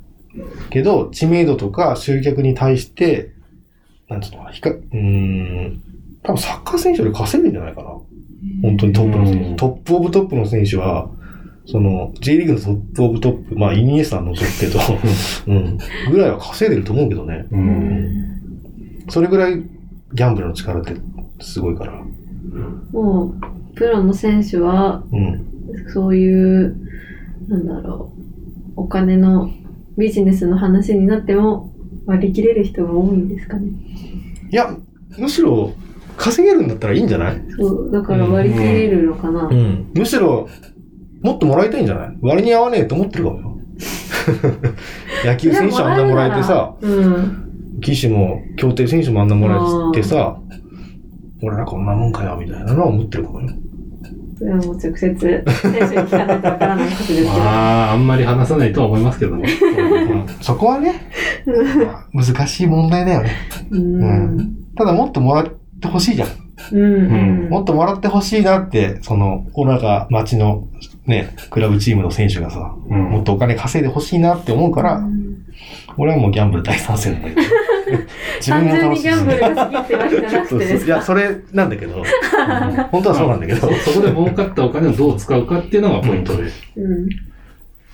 [0.70, 3.34] けど、知名度とか集客に対して、
[4.08, 5.84] なんつうのかな、ひか、うーん、
[6.24, 7.90] 多分サッカー選手より稼いでんじゃないかな。
[8.62, 9.56] 本当にトップの選うん手。
[9.56, 11.10] トップオブトップの選手は、
[11.66, 14.80] その、J リーグのトップオブトップ、まあ、イニエスタは除くけど、
[15.48, 15.78] うん、
[16.12, 17.46] ぐらいは稼いでると思うけどね。
[17.52, 17.56] う。
[17.56, 17.70] うん
[19.06, 20.96] んそれぐらいギャンブルの力って
[21.42, 22.04] すごいから。
[22.92, 23.36] も
[23.74, 25.46] う、プロの選手は、うん。
[25.94, 26.76] そういう、
[27.48, 28.12] なんだろ
[28.76, 29.52] う、お金の
[29.98, 31.72] ビジネスの話になっても
[32.06, 33.70] 割り切れる人が多いんですかね。
[34.52, 34.76] いや、
[35.18, 35.74] むしろ、
[36.20, 37.42] 稼げるんだったらいいんじゃない？
[37.58, 39.48] そう、だから割り切れるのかな。
[39.48, 39.86] ん。
[39.96, 40.48] むしろ、
[41.22, 42.18] もっともらいたいんじゃない？
[42.22, 43.58] 割に合わねえと思ってるかもよ。
[45.26, 47.46] 野球選手あんなもらえてさ、うん。
[47.82, 49.58] 騎手も、競艇選手もあんなもら
[49.94, 50.38] えてさ、
[51.42, 53.48] 俺らこんなもんかよ、みたいなのは思ってるかもよ。
[54.38, 57.28] それはもう直接選手に聞かないとわからないことですけど。
[57.30, 57.36] ま
[57.90, 59.48] あ、あんまり話さないとは思いますけどね。
[60.42, 60.94] そこはね、
[62.14, 63.32] まあ難しい問題だよね。
[63.72, 64.56] うん。
[64.78, 65.46] ただもっともら
[65.80, 66.30] ってほしいじゃん。
[66.72, 67.50] うん。
[67.50, 70.68] もっともらってほしいなって、その、俺らが町の
[71.06, 75.46] ね、クラブチームの選手がさ、うんもっとお金稼いでほしいなって思うから、うん
[75.98, 77.42] 俺はもうギャンブル大賛成なんだけど。
[78.38, 81.02] 自 単純楽にギャンブルが好きってわけじゃなくそうそういや。
[81.02, 82.04] それなんだけど、
[82.92, 86.44] 本当はそうなんだけどそ、そこで儲かったお金をどう使うかっていうのがポイントで。
[86.78, 87.10] うん。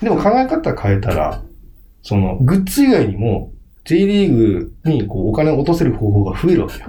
[0.01, 1.41] でも考え方変えたら、
[2.03, 3.51] その、グッズ以外にも、
[3.86, 6.86] J リーグにこうお金を落とせる方法が増えるわけよ。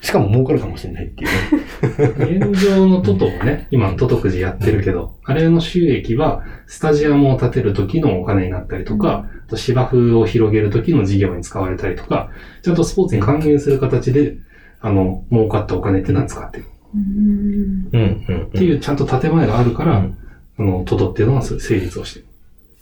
[0.00, 0.06] うん。
[0.06, 2.50] しかも儲かるかもしれないっていうね。
[2.50, 12.30] 現状のトトもね、今のトトくじやってるけど、あれの収益は、スタジアムを建てる時のお金になったりとか、あと芝生を広げる時の事業に使われたりとか、
[12.62, 14.36] ちゃんとスポーツに還元する形で、
[14.80, 16.64] あの、儲かったお金っていうのは使ってる。
[16.94, 17.88] うん。
[17.92, 20.18] うんうん、っていうちゃんと建前があるから、うん
[20.58, 22.26] あの、トトっていうのは成立をしてる。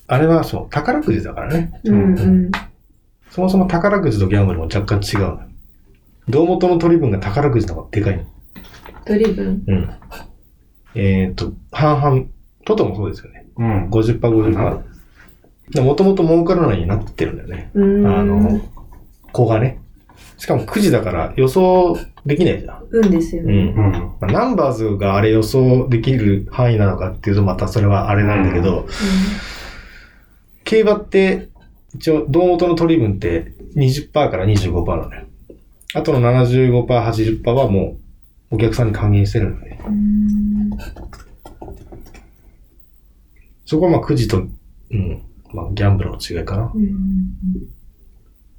[0.07, 1.81] あれはそう、宝くじだからね。
[1.85, 2.19] うん。
[2.19, 2.51] うん。
[3.31, 5.39] そもそも宝くじとギャンブルも若干違う。
[6.29, 8.25] 胴元の取り分が宝くじの方がでかいの。
[9.07, 9.65] ドリブン。
[9.67, 9.91] うん。
[10.95, 12.27] えっ、と、半々、
[12.65, 13.47] トトもそうですよね。
[13.57, 13.91] うん。
[13.91, 15.83] 50%、50%。
[15.83, 17.71] もともと儲からないようになってるんだよね。
[17.75, 18.07] うん。
[18.07, 18.61] あの、
[19.33, 19.81] 子がね。
[20.37, 21.97] しかもくじだから予想
[22.27, 22.87] できないじゃん。
[22.91, 23.65] 運ですようね。
[23.65, 23.69] ん。
[23.69, 23.93] うん。
[24.21, 28.87] まあナンバーズがあれ予想できる範囲なのかっていうとまたそれはあれなんだけど、
[30.65, 31.49] 競馬って
[31.95, 35.24] 一応胴元の取り分って20%から25%なのよ。
[35.95, 37.97] あとの75%、80%はも
[38.51, 39.81] うお客さんに還元してるのね。
[39.87, 40.71] うん。
[43.65, 45.23] そこはまあくじと、うん、
[45.53, 46.73] まあギャンブルの違いかな。
[46.75, 46.91] うん。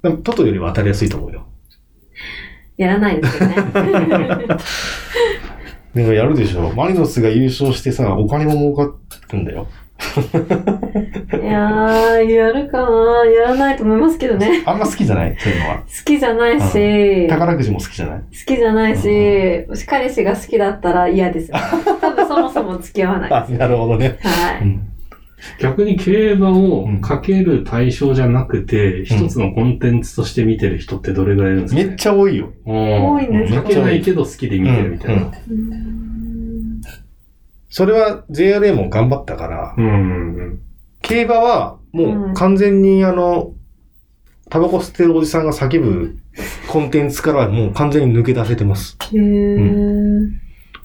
[0.02, 1.46] でもトトよりは当たりやすいと思うよ。
[2.78, 3.56] やらないですよね。
[5.94, 6.72] でもやるでしょ。
[6.74, 8.94] マリノスが優勝してさ、お金も儲か
[9.32, 9.66] るんだよ。
[11.42, 14.62] いやー、やるかなやらないと思いますけどね。
[14.66, 15.76] あんま好きじゃないそういうのは。
[15.78, 18.20] 好きじゃないし、好宝くじも好きじゃない？
[18.30, 19.08] きじゃないし、
[19.68, 21.50] もし彼氏が好きだったら嫌です。
[22.00, 24.10] 多分そもそも付き合わないあ、なるほどね。
[24.10, 24.28] です。
[24.28, 24.62] はい。
[24.62, 24.80] うん。
[25.60, 31.86] 逆に競馬をかける対象じゃなくて、一つのコンテンツとして見てる人ってどれぐらいいるんですか、ね？
[31.88, 32.52] めっちゃ多いよ。
[32.64, 33.62] 多いんですか？
[33.62, 35.22] かけないけど好きで見てるみたいな。
[35.22, 36.05] うん
[37.76, 40.62] それは JRA も頑張ったから、うん。
[41.02, 43.52] 競馬はもう完全にあの、
[44.48, 46.16] タバコ吸ってるおじさんが叫ぶ
[46.68, 48.96] コンテンツからはもう完全に抜け出せてます。
[49.12, 50.30] へー。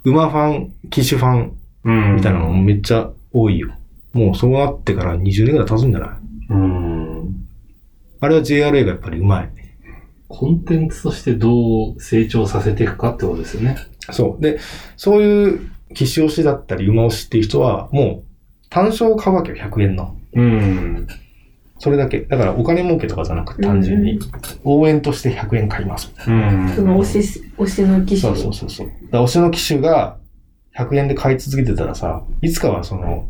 [0.04, 2.16] 馬ファン、騎手ファンうん。
[2.18, 3.74] みたいなのもめっちゃ多いよ。
[4.12, 6.10] もうそうなってから20年ぐらい経つんじゃない？
[6.50, 7.48] うん。
[8.20, 9.50] あれは JRA がやっぱりうまい。
[10.28, 13.78] コンテンツとしてどう成長させていくかってことですよね。
[14.12, 14.42] そう。
[14.44, 14.60] で、
[14.98, 18.32] そういう騎手推しだったり馬推しっていう人は、もう
[18.70, 20.18] 単勝を買うわけよ、100円の。
[20.34, 21.08] うん。
[21.80, 22.22] それだけ。
[22.22, 24.20] だからお金儲けとかじゃなくて単純に
[24.64, 26.14] 応援として100円買います。
[26.28, 26.74] うん。
[26.76, 28.36] その推し、推しの機種。
[28.36, 28.92] そうそうそうそう。
[29.10, 30.18] だ推しの機種が
[30.78, 33.28] 100円で買い続けてたらさ、いつかはその、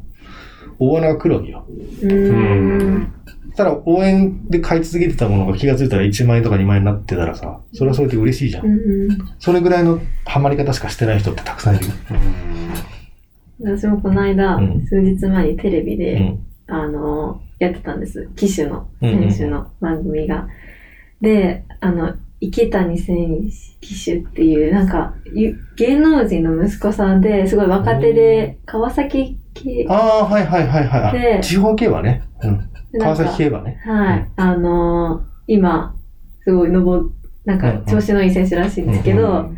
[0.83, 1.63] 大穴が来るわけよ。
[1.67, 2.33] うー
[2.97, 3.13] ん。
[3.55, 8.65] ただ応援で買い続けてたものが気がついたら1万円とか2万円になってたらさ、それはそれで嬉しいじゃん。
[8.65, 8.77] うんう
[9.13, 11.91] んそれぐらいのハマり方しかしてない人ってたくさんいるよ。
[13.63, 16.39] 私もこの間、うん数日前にテレビで、うん。
[16.67, 18.29] あの、やってたんです。
[18.35, 20.47] 騎手の、選手の番組が。
[21.21, 31.39] で、あの、池谷選手、騎手っていう、なんか、ゆ芸能人の息子さんで、すごい若手で、川崎系、ああ、はいはいはいはいであ。
[31.39, 32.23] 地方競馬ね。
[32.43, 32.99] うん。
[32.99, 33.79] 川崎競馬ね。
[33.85, 34.27] はい。
[34.35, 35.95] あのー今、
[36.43, 37.11] すごい登っ、
[37.45, 39.57] なんかうんうん調子のいい選手らしいんですけど、うん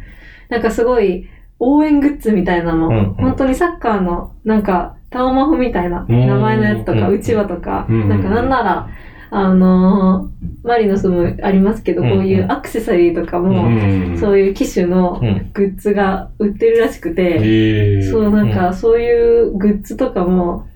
[0.49, 1.27] なんかすごい
[1.57, 8.89] 応援グッズみたいなの、うんうん本当にサッカーの、なんか、タオマフみたいな名前のやつとか、うんうちわとか、うんなんかなんなら、
[9.35, 15.51] あのーマリノスもありますけど、こういうアクセサリーとかも、んそういう機種のうん。
[15.53, 20.67] グッズが売ってるらしくて、ええそう、なんか、そういうグッズとかも、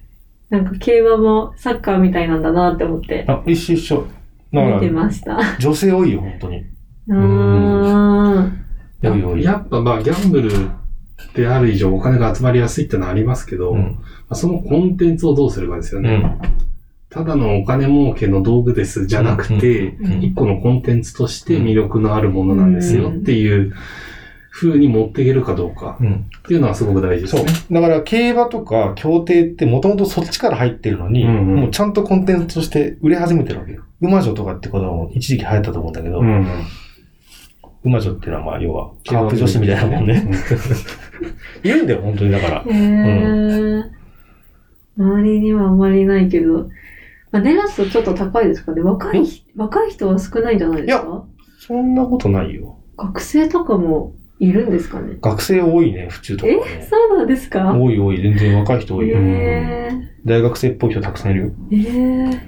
[0.49, 4.07] なんか競馬もサッカーみたいなんだなって思って、あ、一緒一緒。
[4.51, 5.39] 見てら、ました。
[5.59, 6.57] 女性多いよ、本当に。
[7.07, 8.57] うーん。
[9.41, 10.51] やっぱまあギャンブル
[11.33, 13.99] である以上お金が集まりやすいってのはありますけど、まうん。
[14.29, 16.09] あそのコンテンツをどうするかですよね。
[16.09, 16.66] うん。
[17.17, 23.73] ただのお金儲けの道具ですじゃなくて、うんうん一個のコンテンツとして魅力のあるものなんですようんっていう
[24.51, 26.29] 風に持っていけるかどうかうん。
[26.37, 27.51] っていうのはすごく大事ですそうね。。
[27.71, 33.83] だから、競馬とか競艇ってもともとそっちから入ってるのに、うんうんもうちゃんとコンテンツとして売れ始めてるわけよ。
[34.01, 36.47] 馬女とかってことも一時期流行ったと思うんだけど、うん。
[37.83, 40.27] 馬女っていうのはまあ、要は、カープ女子みたいなもんね。
[41.63, 42.63] いるんだよ、本当にだから。
[42.67, 43.97] へー。
[44.97, 46.69] 周りにはあまりないけど、
[47.31, 48.81] まあ、値段とちょっと高いですかね。
[48.81, 49.25] 若い、
[49.55, 51.25] 若い人は少ないんじゃないですか？
[51.59, 52.77] そんなことないよ。
[52.97, 55.17] 学生とかもいるんですかね？
[55.21, 56.55] 学生多いね、府中とかえ？
[56.55, 56.87] ね。
[56.89, 57.73] そうなんですか？
[57.73, 59.17] 多い多い、全然若い人多いよ。
[59.19, 59.91] へ
[60.25, 61.51] 大学生っぽい人たくさんいるよ。
[61.69, 61.87] ー。
[61.87, 62.39] えー。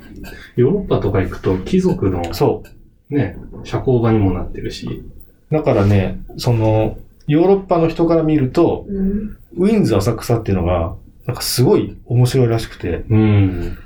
[0.56, 2.64] ヨーロッパとか行くと貴族のそ
[3.10, 5.54] ね、社交場にもなってるし、う。
[5.54, 9.38] だからね、その、ヨーロッパの人から見ると、うん。
[9.58, 13.78] ウィンズ浅草っていうのが、なんかすごい面白いらしくて、うん。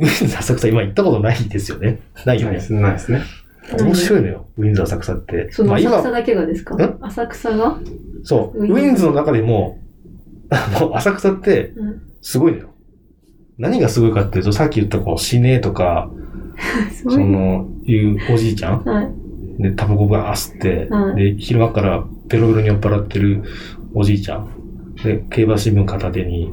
[0.00, 2.00] ウィンズ浅草今行ったことないですよね。
[2.24, 2.58] ないよね。
[2.70, 3.22] ないですね。
[3.78, 5.52] 面白いのよ、ウィンズ浅草って。
[5.52, 6.74] その浅草だけがですか？
[6.74, 7.78] ん浅草が？
[8.24, 9.78] そう、ウィンズの中でも、
[10.48, 12.02] あの、浅草ってうん。
[12.22, 12.70] すごいのよ。
[13.58, 16.10] 何がすごいかっていうと、さっき言ったこう、死ねとか、
[17.04, 19.62] その、いうおじいちゃんはい。
[19.62, 23.42] で、タバコが吸って、はいで、昼間からベロベロに酔っ払ってる
[23.94, 24.48] おじいちゃん。
[25.04, 26.50] で、競馬新聞片手に、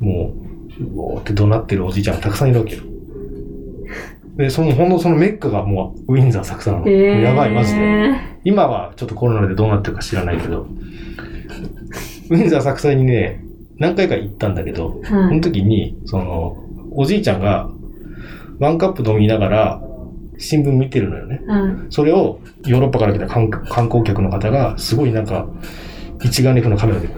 [0.00, 0.43] もう、
[0.80, 2.82] うおーって怒鳴ってるおじいちゃんがたくさんいるわけよ。
[4.36, 6.88] で、その、ほんのそのメッカがもう、ウィンザー浅草なの。
[6.88, 8.14] えー、やばい、マジで。
[8.44, 10.66] 今はちょっとコロナでどうなってるか知らないけど、
[12.30, 13.44] ウィンザー浅草にね、
[13.78, 15.40] 何回か行ったんだけど、そのはい。
[15.40, 16.56] 時に、その、
[16.92, 17.70] おじいちゃんが、
[18.58, 19.82] ワンカップ飲みながら、
[20.38, 21.40] 新聞見てるのよね。
[21.46, 21.72] はい。
[21.90, 25.46] それをヨーロッパから来た観観光客の方が、すごいなんか、
[26.22, 27.08] 一眼レフのカメラで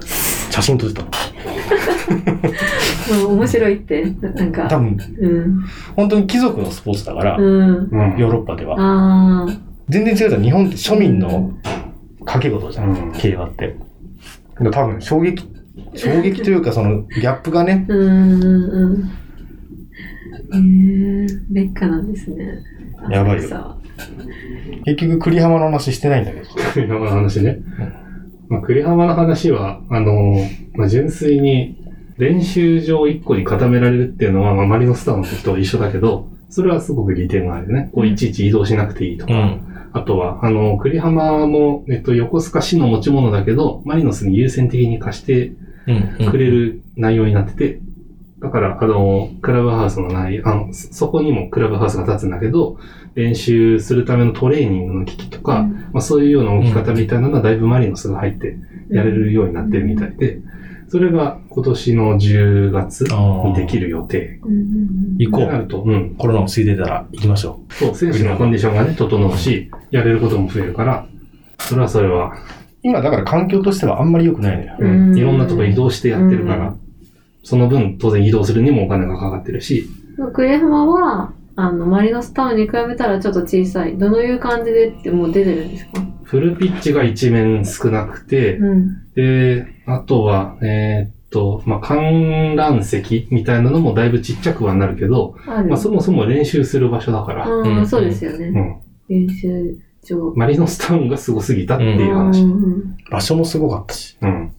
[0.50, 1.08] 写真撮ってたの。
[3.10, 4.68] まあ、面白いって、ななんか。
[4.68, 5.64] 多分、うん。
[5.94, 7.88] 本当に貴族のスポーツだから、うん。
[7.90, 8.16] うん。
[8.18, 8.76] ヨーロッパでは。
[8.78, 9.56] ああ。
[9.88, 10.42] 全然違うじゃん。
[10.42, 11.52] 日本って庶民の
[12.20, 13.76] 掛け事じゃん、うん競馬って。
[14.72, 15.44] 多分、衝撃、
[15.94, 19.10] 衝撃というか、その、 ギャップがね、うんうんうん。
[20.52, 22.62] えー、ベッカなんですね。
[23.10, 23.76] やばいよ
[24.84, 26.46] 結局、栗浜の話してないんだけど。
[26.74, 27.58] 栗浜の話ね。
[28.48, 30.36] まあ、栗浜の話は、あの、
[30.74, 31.85] まあ、純粋に
[32.18, 37.90] 練習場一個に固められるっていうのは、まあ、マリノスタウンの時と一緒だけど、それはすごく利点があるよね。
[37.92, 39.34] こういちいち移動しなくていいとか。
[39.34, 39.60] うん。
[39.92, 45.52] あとは、あの、栗浜も、えっと、横須賀市の持ち物だけど、マリノスに優先的に貸して
[45.86, 46.30] うん。
[46.30, 47.80] くれる内容になってて、
[48.40, 52.78] だから、あの、クラブハウスの内容、あの、そそこにもクラブハウスが立つんだけど、
[53.14, 58.58] 練習するためのトレーニングの機器とか、うんまあそういうような置き方みたいなのはだいぶマリノスが入って
[58.90, 60.40] やれるようになってるみたいで、
[60.88, 64.38] それが今年の10月にできる予定。
[64.44, 64.62] うんうんう
[65.14, 65.46] ん行こう。
[65.46, 66.14] となると、うん。
[66.16, 71.06] コロナ落ち着いてたら行きましょそう、選手のコンディションがね、整うし、やれることも増えるから、
[71.58, 72.32] それはそれは、う。
[72.82, 74.76] 今、だから環境としてはあんまり良くないのよ。
[74.78, 76.80] うんいろんなとこ移動してやってるから、うん
[77.48, 79.88] その分当然移動するにもお金がかかってるし、
[80.34, 83.96] 栗浜は、あの、マリノスタウンに比べたらちょっと小さい。
[83.96, 86.02] どのいう感じでってもう出てるんですか？
[86.26, 89.12] フルピッチが一面少なくて、うん。
[89.14, 95.68] で、あとは、えーっと、まあ、観覧席みたいなのもだいぶちっちゃくはなるけど、ある。
[95.68, 98.46] まあ、そもそも練習する場所だから、う、うんんそうですよね。
[98.48, 98.76] うん。
[99.08, 100.32] 練習場。
[100.34, 102.44] マリノスタウンがすごすぎたっていうう話。
[102.44, 104.18] ん場所もすごかったし。
[104.20, 104.52] うん。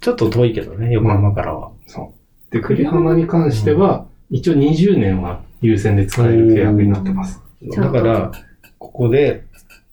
[0.00, 1.70] ちょっと遠いけどね、横浜からは。
[1.86, 2.14] そ
[2.50, 2.52] う。
[2.54, 7.42] で、栗浜に関しては、一応20年は優先で使える契約になってます。
[7.76, 8.32] だから、
[8.78, 9.44] ここで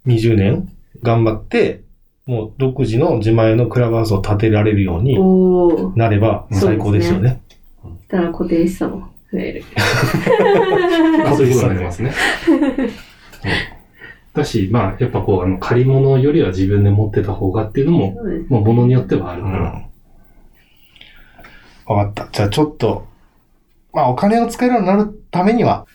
[0.06, 0.70] 20年
[1.04, 1.84] 頑張って、
[2.26, 5.18] もう独自の自前のクラブハウスを建てられるように。
[5.96, 7.42] なれば最高ですよね。
[7.82, 9.64] そしたら固定資産も増える。
[11.24, 12.14] まあそういうことになりますね。
[14.34, 18.46] だし、まあ、やっぱこう、あの、借り物よりは自分で持ってた方がっていうのも、そうです。
[18.50, 19.58] まあ、物によってはあるうから。
[19.70, 19.92] ん。
[21.86, 22.30] わかった。
[22.32, 23.06] じゃあちょっと、
[23.94, 25.86] まあお金を使えるようになるためには、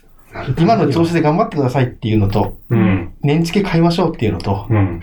[0.59, 3.13] 今の調子で頑張ってくださいっていうのと、うん。
[3.23, 5.01] 年付け買いましょうっていうのと、うん。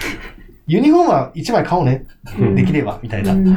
[0.67, 2.05] ユニフォームは1枚買おうね。
[2.39, 3.33] うんできれば、みたいな。
[3.33, 3.55] うん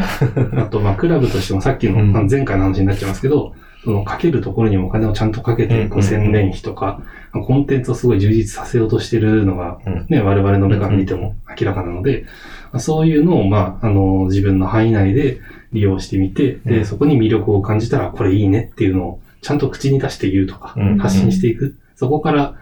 [0.58, 3.54] あと、まあ、クラブとしてもさっきの、前回の話になっちゃいますけど、
[3.84, 7.00] その、かけるところにもお金をちゃんとかけて、こう宣伝費とか、
[7.32, 12.24] コンテンツをすごい充実させようとしてるのが、うんね、我々の目から見ても明らかなので、
[12.72, 15.40] まあそういうのを、まあ、あの、自分の範囲内で
[15.72, 21.78] 利用してみて、で、うんそこに魅力を感じたら、これいいねっていうのを、ちゃんと口に出して言うとか、うん発信していく。
[21.94, 22.54] そこから、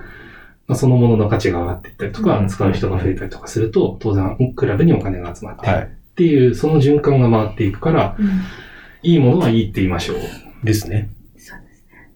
[0.67, 5.83] まあ、そのものの価値が上がっていったりとか、うん使う人が増えたりとかすると、当然、クラブにお金が集まって、はい。
[5.83, 8.29] っていう、その循環が回っていくから、うん
[9.05, 10.17] いいものはいいって言いましょう。
[10.65, 11.11] ですね。
[11.37, 12.11] そうですね。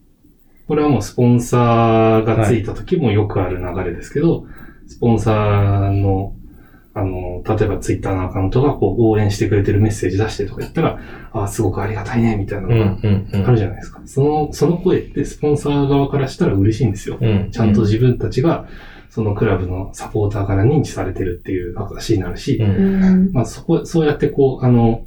[0.67, 4.47] これはもうスポンサーがついた時もよくある流れですけど、
[4.87, 6.35] スポンサーの、
[6.99, 10.99] あの、例えばツイッターのアカウントがこう応援してくれてるメッセージ出してとか言ったら、
[11.33, 14.01] ああ、すごくありがたいね、みたいなのがんあるじゃないですか。
[14.05, 17.19] その、その声ってスポンサー側からしたら嬉しいんですよ。
[17.21, 17.51] うん。
[17.53, 18.67] ちゃんと自分たちが、
[19.11, 25.05] そのクラブのサポーターから認知されてるっていう証になるし、うんうんまあそこ、そうやってこう、あの、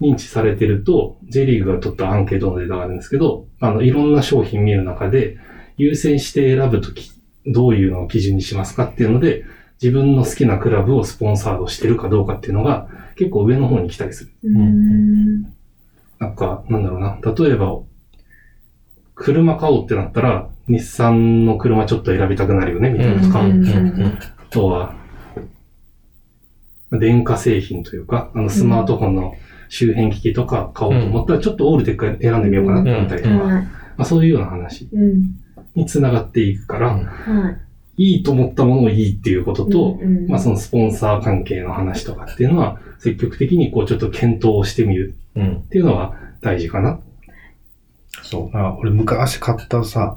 [0.00, 5.36] 認知されてると、J リーグが取ったアンケートのデータがあるんですけど、あの、いろんな商品見る中で、
[5.76, 7.12] 優先して選ぶとき、
[7.46, 9.44] どういうのを基準にしますかっていうので、
[9.82, 14.30] 自分の好きなクラブをスポンサードしてるかどうかっていうのが、結構上の方に来たりする。
[14.44, 15.42] うん。
[16.18, 17.18] なんか、なんだろうな。
[17.22, 17.80] 例えば、
[19.14, 24.94] 車買おうってなったら、日産の車ちょっと選びたくなるよね、みたいなのとか、うんあとは、
[26.92, 29.34] 電化製品というか、あのスマートフォンの
[29.68, 33.62] 周辺機器とか買おうと思ったら、ちょっとオールテック選んでみようかなって思ったりとか、
[33.96, 35.36] あ、そういうような話うん
[35.76, 37.00] につながっていくから、
[38.00, 45.56] いいいと思ったものをいいっていうことと、うんうんまあそのスポンサー関係の話とかっていうのは、積極的にこうちょっと検討をしてみるうん。
[45.56, 46.98] っていうのは大事かな。
[48.22, 48.56] そう。
[48.56, 50.16] あ、俺昔買ったさ、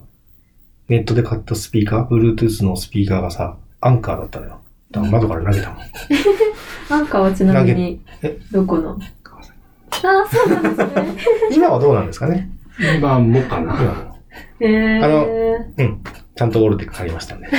[0.88, 4.62] ネットで買ったスピーカー、Bluetooth のスピーカーがさ、アンカーだったのよ。
[4.92, 5.80] だから窓から投げたもん。
[6.90, 8.92] アンカーはちなみにえ、どこの？
[8.92, 8.98] あ
[10.26, 11.18] あ、そうなんですね。
[11.54, 12.50] 今はどうなんですかね？
[12.98, 14.14] 今もかな。
[14.60, 15.26] えー、あの
[15.78, 16.00] うん。
[16.36, 17.50] ちゃんとオールテック買いましたね。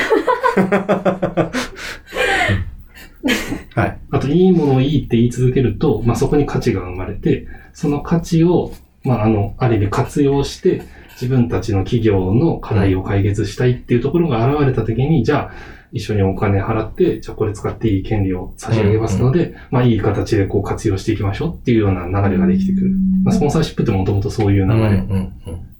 [3.74, 3.98] はい。
[4.10, 8.72] あと、いいものをいいって言い続けると、まあ、そこに価値が生まれて、その価値を、
[9.02, 10.82] まあ、あの、ある意味活用して、
[11.20, 15.52] 自分たちの企業の課題を解決したいっていうところが現れたときに、じゃあ、
[15.92, 22.90] 一緒にお金払って、じゃあこれ使っていい権利を差し上げますので、まあ、いい形でこう活用していきましょうっていうような流れができてくる。
[23.22, 24.76] まあ、スポンサーシップってもともとそういう流れ。
[24.76, 25.32] うん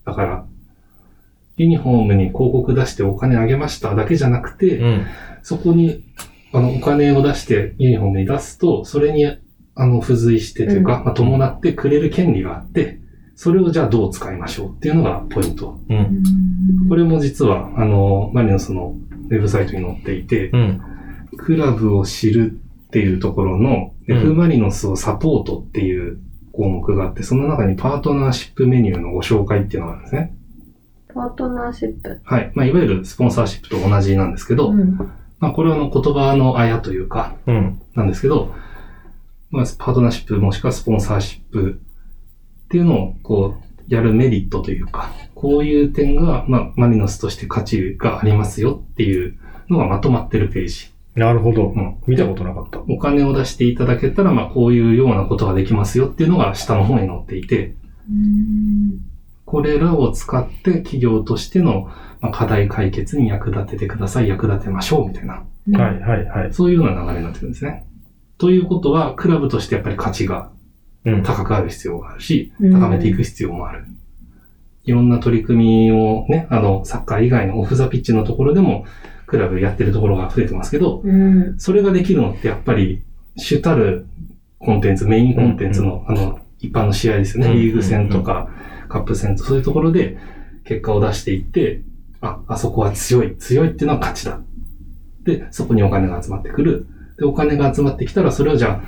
[0.05, 0.47] だから、
[1.57, 5.07] ユニフォームに広告出してお金あげましただけじゃなくて、うん。
[5.43, 6.05] そこに、
[6.53, 13.01] あの、お金を出してユニフォームに出すと、それに、あの、付随してというか、うんまあ、伴ってくれる権利があって、
[13.37, 15.81] それをじゃあどう使いましょうっていうのがポイント。
[15.89, 15.97] うん。
[15.97, 16.01] う
[16.87, 16.89] ん。
[16.89, 18.95] これも実は、あの、マリノスの
[19.29, 20.81] ウェブサイトに載っていて、うん。
[21.37, 22.53] クラブを知る
[22.87, 26.19] っていうところの、うん F マリノスをサポートっていう
[26.53, 30.37] 項目があって、その中にパートナーシップメニューのご紹介っていうのがあるんですね。
[31.15, 32.21] パートナーシップ。
[32.25, 32.53] はい。
[32.55, 34.97] まあ、いわゆるスポンサーシップと同じなんですけど、うん。
[35.39, 37.81] まあ、これはあの言葉のあやというか、うん。
[37.95, 38.53] なんですけど、
[39.51, 41.81] まあ、パートナーシップもしくはスポンサーシップ
[42.67, 49.39] っていうのを、こう、やるメリットというか、こういう点が、まあ、マリノスとして価値がありますよっていう
[49.69, 50.91] のがまとまってるページ。
[51.15, 51.69] なるほど。
[51.69, 52.81] うん見たことなかった。
[52.89, 57.75] お金を出していただけたら、まあ、こういうようなことができますよっていうのが下の方に載っていて、
[59.45, 61.91] これらを使って企業としての
[62.21, 66.55] まあ課題解決に役立ててください、役立てましょうみたいな、はい、はい、はい。
[66.55, 67.87] そういうような流れになってるんですね。
[68.39, 70.51] ということは、クラブとしてやっぱり価値が
[71.05, 71.23] うん。
[71.23, 73.85] 高くある必要があるし、うん高めていく必要もある。
[74.85, 78.85] いろんな取り組みをね、あの、サッカー以外のオフザピッチのところでも、
[79.27, 81.59] クラブやってるところが増えてますけど、うん。
[81.59, 83.03] それができるのってやっぱり、
[83.37, 84.07] 主たる
[84.59, 87.51] コンテンツ、メインコンテンツの、あの、一般の試合ですよね。
[87.51, 88.49] うんリーグ戦とか、
[88.95, 90.17] カップ戦と、そういうところで
[90.65, 91.83] 結果を出していって、
[92.21, 93.37] あ、あそこは強い。
[93.37, 94.41] 強いっていうのは勝ちだ。
[95.25, 96.87] で、そこにお金が集まってくる。
[97.19, 98.83] で、お金が集まってきたら、それをじゃあ、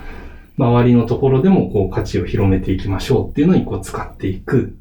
[0.59, 4.77] 周りのところでもこう価値を広めていきましょうっていうのにこう使っていく。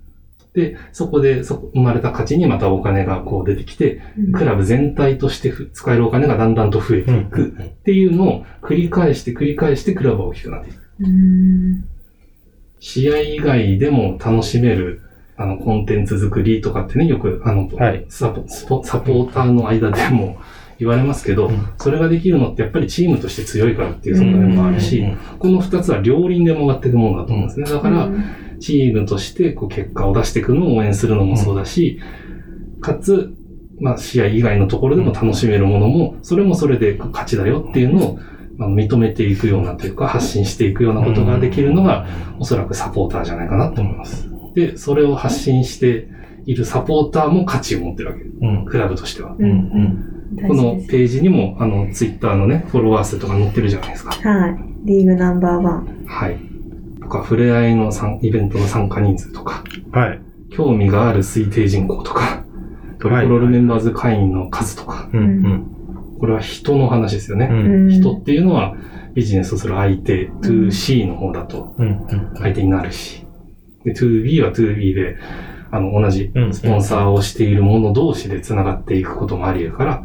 [0.54, 4.02] で、そこでそ生まれた価値にまたお金がこう出てきて、
[4.34, 10.80] クラブ全体としてふ使えるお金がだんだんと増えていくっていうのを繰り返して繰り返してクラブは大きくなっていく。
[11.02, 11.84] うん。
[12.80, 15.02] 試合以外でも楽しめる、
[15.38, 18.06] あの、コンテンツ作りとかってね、よく、あの、はい。
[18.10, 20.38] サポサポーターの間でも
[20.80, 21.70] 言われますけど、うん。
[21.78, 25.18] それができるのってやっぱりチームとして強いからっていう側面もあるし、うん。
[25.40, 27.70] この二つは両輪で回っていくものだと思うんですね。
[27.70, 28.24] だから、うん。
[28.60, 32.00] チームとしてこう結果を出していくのを応援するのもそうだし、
[32.82, 33.34] かつ、
[33.80, 38.20] まあ、試合以外のところでも楽しめるものも、それもそれで勝ちだよっていうのを、
[38.58, 42.08] まあ、認めていくようなというか、発信していくようなことができるのが、
[42.40, 44.30] おそらくサポーターじゃないかなと思います。
[44.56, 46.08] で、それを発信して
[46.46, 48.24] いるサポーターも価値を持ってるわけ。
[48.24, 48.66] うん。
[48.66, 49.36] クラブとしては。
[49.38, 50.12] うんうん
[50.48, 54.12] このページにも、あの、ツイッターのね、フォロワー数とか載ってるじゃないですか。
[54.12, 54.58] はい。
[54.84, 56.06] リーグナンバーワン。
[56.08, 56.38] はい。
[57.00, 60.22] とか、触れ合いの参イベントの参加人数とか、はい。
[60.50, 62.44] 興味がある推定人口とか、
[63.00, 65.20] トリコロールメンバーズ会員の数とか、うん。
[65.20, 66.18] うん。
[66.20, 67.50] これは人の話ですよね。
[67.52, 67.90] うん。
[67.90, 68.76] 人っていうのは
[69.14, 72.06] ビジネスをする相手、2C の方だとうん。
[72.38, 73.25] 相手になるし、
[73.86, 75.18] で 2B は 2B で、
[75.72, 80.04] あの、同じうんスポンサーをしている者同士で繋がっていくこともあり得るから、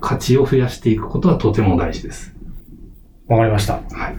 [0.00, 2.34] 価値を増やしていくことはとても大事です。
[3.28, 3.74] わかりました。
[3.74, 4.18] はい。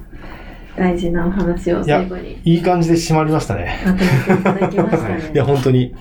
[0.77, 3.79] 大事なお話を最後にいい感じで締まりましたね。
[4.39, 5.31] いただきましたね。
[5.33, 5.93] いや、本当に。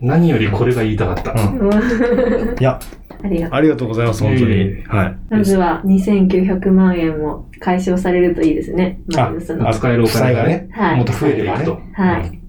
[0.00, 1.32] 何よりこれが言いたかった。
[1.32, 1.70] うん。
[2.58, 2.80] いや、
[3.22, 3.58] ありがとう。
[3.58, 4.52] ありがとうございます、本当に。
[4.52, 5.16] えはい。
[5.30, 9.00] まずは2900万円も解消されるといいですね。
[9.08, 9.68] マイナスの。
[9.68, 11.64] あ使えるお金がね、はいもっと増えればね。
[11.64, 11.80] と。
[11.94, 12.40] はい。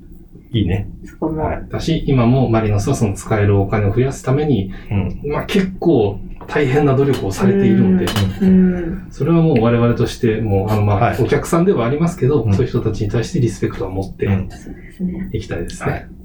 [0.51, 0.89] いいね。
[1.05, 1.43] そこも。
[1.43, 1.65] はい。
[1.69, 5.31] だし、今もマリノスはその使えるお金を増やすために、うん。
[5.31, 8.05] まあ結構大変な努力をされているので、
[8.41, 9.07] うん。
[9.11, 15.29] それはもう我々として、もう、あの、まあ、はいお客さんではありますけど、うんそういう人たちに対してリスペクトは持ってうんそうですね。
[15.33, 16.18] いきたいですはねい。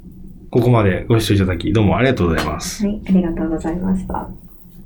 [0.54, 2.86] ここまでご視聴いただき、どうもありがとうございます。
[2.86, 3.02] はい。
[3.08, 4.43] ありがとうございました。